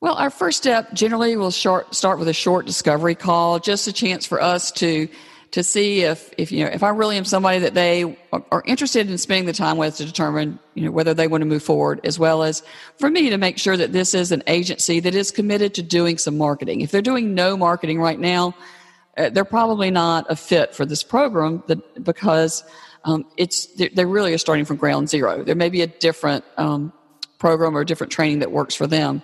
Well, 0.02 0.14
our 0.14 0.30
first 0.30 0.58
step 0.58 0.92
generally 0.92 1.36
will 1.36 1.50
start 1.50 2.18
with 2.18 2.28
a 2.28 2.32
short 2.32 2.66
discovery 2.66 3.14
call, 3.14 3.58
just 3.58 3.86
a 3.86 3.92
chance 3.92 4.26
for 4.26 4.42
us 4.42 4.70
to 4.72 5.08
to 5.52 5.62
see 5.62 6.00
if, 6.00 6.32
if 6.38 6.50
you 6.50 6.64
know 6.64 6.70
if 6.70 6.82
I 6.82 6.88
really 6.88 7.16
am 7.16 7.24
somebody 7.24 7.58
that 7.60 7.74
they 7.74 8.18
are 8.32 8.62
interested 8.66 9.08
in 9.08 9.18
spending 9.18 9.46
the 9.46 9.52
time 9.52 9.76
with 9.76 9.96
to 9.96 10.04
determine 10.04 10.58
you 10.74 10.84
know 10.84 10.90
whether 10.90 11.14
they 11.14 11.28
want 11.28 11.42
to 11.42 11.46
move 11.46 11.62
forward, 11.62 12.00
as 12.04 12.18
well 12.18 12.42
as 12.42 12.62
for 12.98 13.08
me 13.08 13.30
to 13.30 13.38
make 13.38 13.58
sure 13.58 13.76
that 13.76 13.92
this 13.92 14.14
is 14.14 14.32
an 14.32 14.42
agency 14.46 14.98
that 15.00 15.14
is 15.14 15.30
committed 15.30 15.74
to 15.74 15.82
doing 15.82 16.18
some 16.18 16.36
marketing. 16.36 16.80
If 16.80 16.90
they're 16.90 17.02
doing 17.02 17.34
no 17.34 17.56
marketing 17.56 18.00
right 18.00 18.18
now, 18.18 18.54
uh, 19.16 19.28
they're 19.28 19.44
probably 19.44 19.90
not 19.90 20.26
a 20.30 20.36
fit 20.36 20.74
for 20.74 20.86
this 20.86 21.02
program 21.02 21.62
that, 21.66 22.02
because 22.02 22.64
um, 23.04 23.26
it's 23.36 23.66
they 23.76 24.04
really 24.04 24.32
are 24.32 24.38
starting 24.38 24.64
from 24.64 24.76
ground 24.76 25.10
zero. 25.10 25.44
There 25.44 25.54
may 25.54 25.68
be 25.68 25.82
a 25.82 25.86
different 25.86 26.44
um, 26.56 26.92
program 27.38 27.76
or 27.76 27.82
a 27.82 27.86
different 27.86 28.10
training 28.12 28.38
that 28.38 28.50
works 28.50 28.74
for 28.74 28.86
them. 28.86 29.22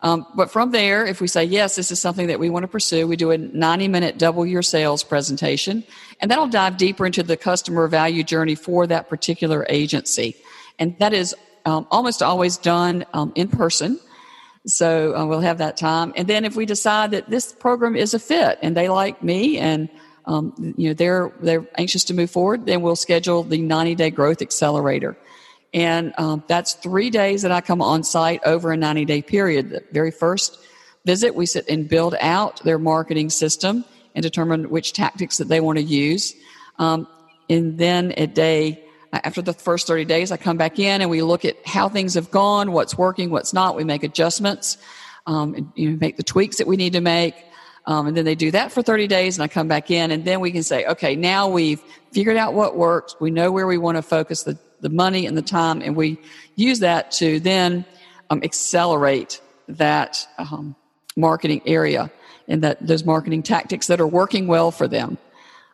Um, 0.00 0.26
but 0.36 0.50
from 0.50 0.70
there, 0.70 1.06
if 1.06 1.20
we 1.20 1.26
say, 1.26 1.44
yes, 1.44 1.74
this 1.74 1.90
is 1.90 1.98
something 1.98 2.28
that 2.28 2.38
we 2.38 2.50
want 2.50 2.62
to 2.62 2.68
pursue, 2.68 3.06
we 3.06 3.16
do 3.16 3.32
a 3.32 3.38
90 3.38 3.88
minute 3.88 4.18
double 4.18 4.46
your 4.46 4.62
sales 4.62 5.02
presentation, 5.02 5.82
and 6.20 6.30
that'll 6.30 6.46
dive 6.46 6.76
deeper 6.76 7.04
into 7.04 7.22
the 7.22 7.36
customer 7.36 7.88
value 7.88 8.22
journey 8.22 8.54
for 8.54 8.86
that 8.86 9.08
particular 9.08 9.66
agency. 9.68 10.36
And 10.78 10.96
that 10.98 11.12
is 11.12 11.34
um, 11.64 11.86
almost 11.90 12.22
always 12.22 12.56
done 12.56 13.04
um, 13.12 13.32
in 13.34 13.48
person. 13.48 13.98
So 14.66 15.16
uh, 15.16 15.26
we'll 15.26 15.40
have 15.40 15.58
that 15.58 15.76
time. 15.76 16.12
And 16.14 16.28
then 16.28 16.44
if 16.44 16.54
we 16.54 16.66
decide 16.66 17.10
that 17.12 17.28
this 17.28 17.52
program 17.52 17.96
is 17.96 18.14
a 18.14 18.18
fit 18.18 18.58
and 18.62 18.76
they 18.76 18.88
like 18.88 19.22
me 19.22 19.58
and 19.58 19.88
um, 20.26 20.74
you 20.76 20.88
know 20.88 20.94
they're 20.94 21.32
they're 21.40 21.66
anxious 21.78 22.04
to 22.04 22.14
move 22.14 22.30
forward, 22.30 22.66
then 22.66 22.82
we'll 22.82 22.96
schedule 22.96 23.42
the 23.42 23.62
90 23.62 23.94
day 23.94 24.10
growth 24.10 24.42
accelerator. 24.42 25.16
And 25.74 26.14
um, 26.18 26.42
that's 26.46 26.74
three 26.74 27.10
days 27.10 27.42
that 27.42 27.52
I 27.52 27.60
come 27.60 27.82
on 27.82 28.02
site 28.02 28.40
over 28.44 28.72
a 28.72 28.76
90 28.76 29.04
day 29.04 29.22
period. 29.22 29.70
The 29.70 29.84
very 29.92 30.10
first 30.10 30.58
visit, 31.04 31.34
we 31.34 31.46
sit 31.46 31.68
and 31.68 31.88
build 31.88 32.14
out 32.20 32.62
their 32.64 32.78
marketing 32.78 33.30
system 33.30 33.84
and 34.14 34.22
determine 34.22 34.70
which 34.70 34.92
tactics 34.92 35.36
that 35.38 35.48
they 35.48 35.60
want 35.60 35.78
to 35.78 35.84
use. 35.84 36.34
Um, 36.78 37.06
and 37.50 37.78
then 37.78 38.14
a 38.16 38.26
day 38.26 38.84
after 39.12 39.42
the 39.42 39.52
first 39.52 39.86
30 39.86 40.04
days, 40.04 40.32
I 40.32 40.36
come 40.36 40.56
back 40.56 40.78
in 40.78 41.00
and 41.00 41.10
we 41.10 41.22
look 41.22 41.44
at 41.44 41.56
how 41.66 41.88
things 41.88 42.14
have 42.14 42.30
gone, 42.30 42.72
what's 42.72 42.96
working, 42.96 43.30
what's 43.30 43.52
not. 43.52 43.76
We 43.76 43.84
make 43.84 44.02
adjustments, 44.02 44.76
um, 45.26 45.54
and, 45.54 45.72
you 45.74 45.90
know, 45.90 45.98
make 46.00 46.16
the 46.16 46.22
tweaks 46.22 46.58
that 46.58 46.66
we 46.66 46.76
need 46.76 46.94
to 46.94 47.00
make. 47.00 47.34
Um, 47.86 48.06
and 48.06 48.16
then 48.16 48.26
they 48.26 48.34
do 48.34 48.50
that 48.50 48.70
for 48.70 48.82
30 48.82 49.06
days 49.06 49.38
and 49.38 49.44
I 49.44 49.48
come 49.48 49.66
back 49.66 49.90
in 49.90 50.10
and 50.10 50.22
then 50.22 50.40
we 50.40 50.50
can 50.50 50.62
say, 50.62 50.84
okay, 50.84 51.16
now 51.16 51.48
we've 51.48 51.80
figured 52.12 52.36
out 52.36 52.52
what 52.52 52.76
works. 52.76 53.16
We 53.18 53.30
know 53.30 53.50
where 53.50 53.66
we 53.66 53.78
want 53.78 53.96
to 53.96 54.02
focus 54.02 54.42
the 54.42 54.58
the 54.80 54.88
money 54.88 55.26
and 55.26 55.36
the 55.36 55.42
time, 55.42 55.82
and 55.82 55.96
we 55.96 56.18
use 56.56 56.80
that 56.80 57.10
to 57.12 57.40
then 57.40 57.84
um, 58.30 58.40
accelerate 58.42 59.40
that 59.68 60.26
um, 60.38 60.74
marketing 61.16 61.62
area 61.66 62.10
and 62.46 62.62
that 62.62 62.84
those 62.84 63.04
marketing 63.04 63.42
tactics 63.42 63.86
that 63.88 64.00
are 64.00 64.06
working 64.06 64.46
well 64.46 64.70
for 64.70 64.88
them. 64.88 65.18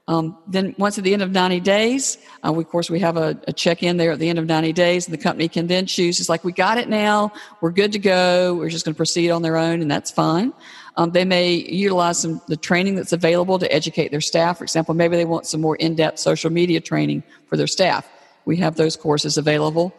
Um, 0.06 0.36
then 0.46 0.74
once 0.76 0.98
at 0.98 1.04
the 1.04 1.14
end 1.14 1.22
of 1.22 1.30
90 1.30 1.60
days, 1.60 2.18
uh, 2.46 2.52
we, 2.52 2.62
of 2.62 2.68
course, 2.68 2.90
we 2.90 3.00
have 3.00 3.16
a, 3.16 3.40
a 3.48 3.54
check-in 3.54 3.96
there 3.96 4.12
at 4.12 4.18
the 4.18 4.28
end 4.28 4.38
of 4.38 4.44
90 4.44 4.74
days, 4.74 5.06
and 5.06 5.14
the 5.14 5.22
company 5.22 5.48
can 5.48 5.66
then 5.66 5.86
choose. 5.86 6.20
It's 6.20 6.28
like 6.28 6.44
we 6.44 6.52
got 6.52 6.76
it 6.76 6.90
now, 6.90 7.32
we're 7.62 7.70
good 7.70 7.92
to 7.92 7.98
go. 7.98 8.54
We're 8.54 8.68
just 8.68 8.84
going 8.84 8.92
to 8.92 8.98
proceed 8.98 9.30
on 9.30 9.40
their 9.40 9.56
own, 9.56 9.80
and 9.80 9.90
that's 9.90 10.10
fine. 10.10 10.52
Um, 10.96 11.12
they 11.12 11.24
may 11.24 11.54
utilize 11.54 12.18
some 12.18 12.42
the 12.48 12.56
training 12.56 12.96
that's 12.96 13.14
available 13.14 13.58
to 13.58 13.72
educate 13.72 14.10
their 14.10 14.20
staff. 14.20 14.58
For 14.58 14.64
example, 14.64 14.94
maybe 14.94 15.16
they 15.16 15.24
want 15.24 15.46
some 15.46 15.62
more 15.62 15.76
in-depth 15.76 16.18
social 16.18 16.50
media 16.50 16.80
training 16.80 17.22
for 17.48 17.56
their 17.56 17.66
staff 17.66 18.06
we 18.44 18.56
have 18.58 18.76
those 18.76 18.96
courses 18.96 19.36
available. 19.36 19.94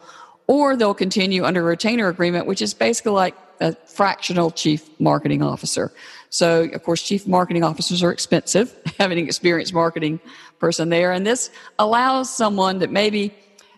Or 0.48 0.76
they'll 0.76 0.94
continue 0.94 1.44
under 1.44 1.60
a 1.60 1.64
retainer 1.64 2.08
agreement, 2.08 2.46
which 2.46 2.62
is 2.62 2.72
basically 2.72 3.12
like 3.12 3.34
a 3.60 3.74
fractional 3.86 4.50
chief 4.50 4.88
marketing 5.00 5.42
officer. 5.42 5.92
So, 6.30 6.64
of 6.72 6.82
course, 6.82 7.02
chief 7.02 7.26
marketing 7.26 7.64
officers 7.64 8.02
are 8.02 8.12
expensive, 8.12 8.74
having 8.98 9.18
an 9.18 9.24
experienced 9.24 9.74
marketing 9.74 10.20
person 10.58 10.88
there. 10.88 11.12
And 11.12 11.26
this 11.26 11.50
allows 11.78 12.34
someone 12.34 12.78
that 12.80 12.90
maybe 12.90 13.34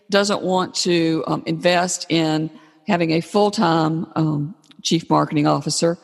doesn't 0.09 0.41
want 0.41 0.75
to 0.75 1.23
um, 1.27 1.43
invest 1.45 2.05
in 2.09 2.49
having 2.87 3.11
a 3.11 3.21
full 3.21 3.51
time 3.51 4.11
um, 4.15 4.55
chief 4.81 5.09
marketing 5.09 5.45
officer, 5.45 5.97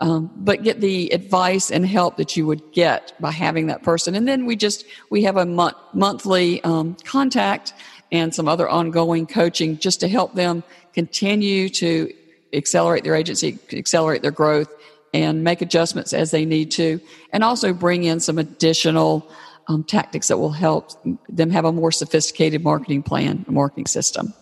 um, 0.00 0.30
but 0.36 0.62
get 0.64 0.80
the 0.80 1.12
advice 1.12 1.70
and 1.70 1.86
help 1.86 2.16
that 2.16 2.36
you 2.36 2.46
would 2.46 2.72
get 2.72 3.12
by 3.20 3.30
having 3.30 3.68
that 3.68 3.82
person. 3.82 4.14
And 4.14 4.26
then 4.26 4.46
we 4.46 4.56
just 4.56 4.84
we 5.10 5.22
have 5.22 5.36
a 5.36 5.46
month, 5.46 5.76
monthly 5.94 6.62
um, 6.64 6.96
contact 7.04 7.72
and 8.12 8.32
some 8.32 8.46
other 8.46 8.68
ongoing 8.68 9.26
coaching 9.26 9.78
just 9.78 9.98
to 10.00 10.08
help 10.08 10.34
them 10.34 10.62
continue 10.92 11.68
to 11.70 12.12
accelerate 12.52 13.02
their 13.02 13.14
agency, 13.14 13.58
accelerate 13.72 14.22
their 14.22 14.30
growth, 14.30 14.72
and 15.14 15.42
make 15.42 15.62
adjustments 15.62 16.12
as 16.12 16.30
they 16.30 16.44
need 16.44 16.70
to, 16.70 17.00
and 17.32 17.42
also 17.42 17.72
bring 17.72 18.04
in 18.04 18.20
some 18.20 18.38
additional 18.38 19.28
um, 19.68 19.82
tactics 19.82 20.28
that 20.28 20.38
will 20.38 20.52
help 20.52 20.92
them 21.28 21.50
have 21.50 21.64
a 21.64 21.72
more 21.72 21.90
sophisticated 21.90 22.62
marketing 22.62 23.02
plan, 23.02 23.44
marketing 23.48 23.86
system. 23.86 24.32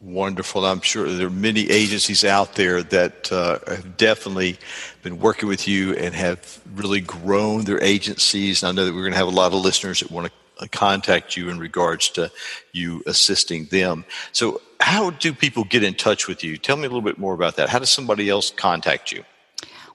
Wonderful. 0.00 0.64
I'm 0.64 0.80
sure 0.80 1.08
there 1.08 1.26
are 1.26 1.30
many 1.30 1.68
agencies 1.70 2.24
out 2.24 2.54
there 2.54 2.82
that 2.84 3.32
uh, 3.32 3.58
have 3.66 3.96
definitely 3.96 4.56
been 5.02 5.18
working 5.18 5.48
with 5.48 5.66
you 5.66 5.94
and 5.94 6.14
have 6.14 6.60
really 6.74 7.00
grown 7.00 7.64
their 7.64 7.82
agencies. 7.82 8.62
And 8.62 8.68
I 8.68 8.72
know 8.72 8.86
that 8.86 8.94
we're 8.94 9.02
going 9.02 9.12
to 9.12 9.18
have 9.18 9.26
a 9.26 9.30
lot 9.30 9.52
of 9.52 9.60
listeners 9.60 10.00
that 10.00 10.10
want 10.10 10.26
to 10.28 10.32
contact 10.66 11.36
you 11.36 11.48
in 11.48 11.58
regards 11.58 12.08
to 12.10 12.32
you 12.72 13.02
assisting 13.06 13.66
them. 13.66 14.04
So, 14.32 14.60
how 14.80 15.10
do 15.10 15.32
people 15.32 15.64
get 15.64 15.82
in 15.82 15.94
touch 15.94 16.26
with 16.26 16.42
you? 16.42 16.56
Tell 16.56 16.76
me 16.76 16.84
a 16.84 16.88
little 16.88 17.02
bit 17.02 17.18
more 17.18 17.34
about 17.34 17.56
that. 17.56 17.68
How 17.68 17.78
does 17.78 17.90
somebody 17.90 18.28
else 18.28 18.50
contact 18.50 19.12
you? 19.12 19.24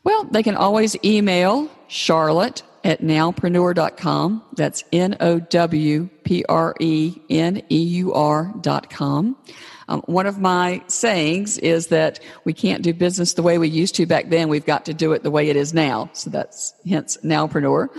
Well, 0.04 0.26
they 0.26 0.44
can 0.44 0.56
always 0.56 0.96
email 1.04 1.70
Charlotte 1.88 2.64
at 2.84 3.02
nowpreneur.com. 3.02 4.44
That's 4.54 4.84
N 4.92 5.16
O 5.20 5.40
W 5.40 6.10
P 6.24 6.44
R 6.50 6.76
E 6.80 7.16
N 7.30 7.62
E 7.70 7.82
U 7.82 8.14
R.com. 8.14 9.38
Um, 9.90 10.02
one 10.06 10.26
of 10.26 10.40
my 10.40 10.82
sayings 10.88 11.58
is 11.58 11.88
that 11.88 12.20
we 12.46 12.54
can't 12.54 12.84
do 12.84 12.94
business 12.94 13.34
the 13.34 13.44
way 13.44 13.58
we 13.58 13.68
used 13.68 13.96
to 13.96 14.06
back 14.06 14.30
then. 14.30 14.50
We've 14.50 14.66
got 14.66 14.86
to 14.86 14.94
do 14.94 15.14
it 15.14 15.24
the 15.24 15.32
way 15.32 15.50
it 15.50 15.56
is 15.56 15.74
now. 15.74 16.10
So 16.14 16.30
that's 16.30 16.74
hence 16.88 17.18
Nowpreneur. 17.24 17.90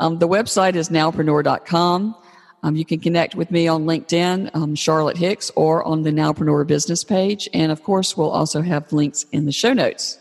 Um, 0.00 0.18
the 0.18 0.28
website 0.28 0.74
is 0.74 0.88
nowpreneur.com. 0.88 2.14
Um, 2.62 2.76
you 2.76 2.84
can 2.84 2.98
connect 2.98 3.34
with 3.34 3.50
me 3.50 3.68
on 3.68 3.84
LinkedIn, 3.84 4.50
um, 4.54 4.74
Charlotte 4.74 5.16
Hicks, 5.16 5.50
or 5.54 5.84
on 5.84 6.02
the 6.02 6.10
Nowpreneur 6.10 6.66
business 6.66 7.04
page. 7.04 7.48
And 7.54 7.70
of 7.70 7.82
course, 7.82 8.16
we'll 8.16 8.30
also 8.30 8.62
have 8.62 8.92
links 8.92 9.24
in 9.30 9.46
the 9.46 9.52
show 9.52 9.72
notes. 9.72 10.18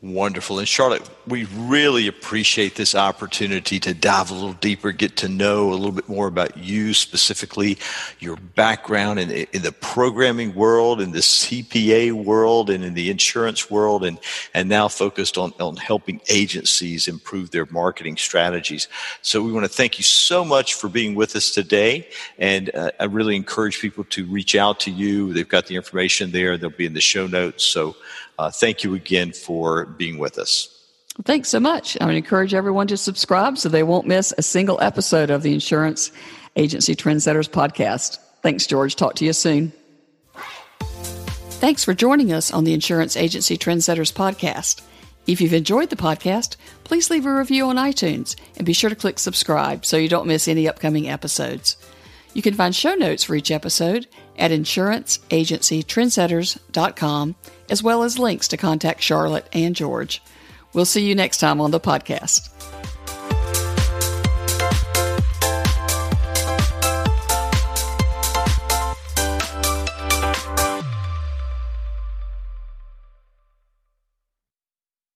Wonderful. 0.00 0.60
And 0.60 0.68
Charlotte, 0.68 1.02
we 1.26 1.46
really 1.56 2.06
appreciate 2.06 2.76
this 2.76 2.94
opportunity 2.94 3.80
to 3.80 3.92
dive 3.92 4.30
a 4.30 4.34
little 4.34 4.52
deeper, 4.52 4.92
get 4.92 5.16
to 5.16 5.28
know 5.28 5.70
a 5.70 5.74
little 5.74 5.90
bit 5.90 6.08
more 6.08 6.28
about 6.28 6.56
you 6.56 6.94
specifically, 6.94 7.78
your 8.20 8.36
background 8.36 9.18
in, 9.18 9.28
in 9.28 9.62
the 9.62 9.72
programming 9.72 10.54
world, 10.54 11.00
in 11.00 11.10
the 11.10 11.18
CPA 11.18 12.12
world, 12.12 12.70
and 12.70 12.84
in 12.84 12.94
the 12.94 13.10
insurance 13.10 13.72
world, 13.72 14.04
and, 14.04 14.20
and 14.54 14.68
now 14.68 14.86
focused 14.86 15.36
on, 15.36 15.52
on 15.58 15.74
helping 15.74 16.20
agencies 16.28 17.08
improve 17.08 17.50
their 17.50 17.66
marketing 17.66 18.16
strategies. 18.16 18.86
So 19.22 19.42
we 19.42 19.50
want 19.50 19.66
to 19.66 19.72
thank 19.72 19.98
you 19.98 20.04
so 20.04 20.44
much 20.44 20.74
for 20.74 20.88
being 20.88 21.16
with 21.16 21.34
us 21.34 21.50
today. 21.50 22.06
And 22.38 22.72
uh, 22.72 22.92
I 23.00 23.06
really 23.06 23.34
encourage 23.34 23.80
people 23.80 24.04
to 24.10 24.24
reach 24.26 24.54
out 24.54 24.78
to 24.80 24.92
you. 24.92 25.32
They've 25.32 25.48
got 25.48 25.66
the 25.66 25.74
information 25.74 26.30
there. 26.30 26.56
They'll 26.56 26.70
be 26.70 26.86
in 26.86 26.94
the 26.94 27.00
show 27.00 27.26
notes. 27.26 27.64
So 27.64 27.96
uh, 28.38 28.50
thank 28.50 28.84
you 28.84 28.94
again 28.94 29.32
for 29.32 29.86
being 29.86 30.18
with 30.18 30.38
us. 30.38 30.74
Thanks 31.24 31.48
so 31.48 31.58
much. 31.58 31.96
I 32.00 32.06
would 32.06 32.14
encourage 32.14 32.54
everyone 32.54 32.86
to 32.88 32.96
subscribe 32.96 33.58
so 33.58 33.68
they 33.68 33.82
won't 33.82 34.06
miss 34.06 34.32
a 34.38 34.42
single 34.42 34.80
episode 34.80 35.30
of 35.30 35.42
the 35.42 35.52
Insurance 35.52 36.12
Agency 36.54 36.94
Trendsetters 36.94 37.50
podcast. 37.50 38.18
Thanks, 38.42 38.66
George. 38.66 38.94
Talk 38.94 39.16
to 39.16 39.24
you 39.24 39.32
soon. 39.32 39.72
Thanks 41.58 41.82
for 41.82 41.92
joining 41.92 42.32
us 42.32 42.52
on 42.52 42.62
the 42.62 42.72
Insurance 42.72 43.16
Agency 43.16 43.58
Trendsetters 43.58 44.12
podcast. 44.12 44.80
If 45.26 45.40
you've 45.40 45.52
enjoyed 45.52 45.90
the 45.90 45.96
podcast, 45.96 46.56
please 46.84 47.10
leave 47.10 47.26
a 47.26 47.34
review 47.34 47.66
on 47.66 47.76
iTunes 47.76 48.36
and 48.56 48.64
be 48.64 48.72
sure 48.72 48.88
to 48.88 48.96
click 48.96 49.18
subscribe 49.18 49.84
so 49.84 49.96
you 49.96 50.08
don't 50.08 50.28
miss 50.28 50.46
any 50.46 50.68
upcoming 50.68 51.08
episodes. 51.08 51.76
You 52.34 52.42
can 52.42 52.52
find 52.54 52.74
show 52.74 52.94
notes 52.94 53.22
for 53.24 53.34
each 53.34 53.50
episode 53.50 54.06
at 54.38 54.50
insuranceagencytrendsetters.com 54.50 57.34
as 57.70 57.82
well 57.82 58.02
as 58.02 58.18
links 58.18 58.48
to 58.48 58.56
contact 58.56 59.02
Charlotte 59.02 59.46
and 59.52 59.76
George. 59.76 60.22
We'll 60.72 60.84
see 60.84 61.06
you 61.06 61.14
next 61.14 61.38
time 61.38 61.60
on 61.60 61.70
the 61.70 61.80
podcast. 61.80 62.50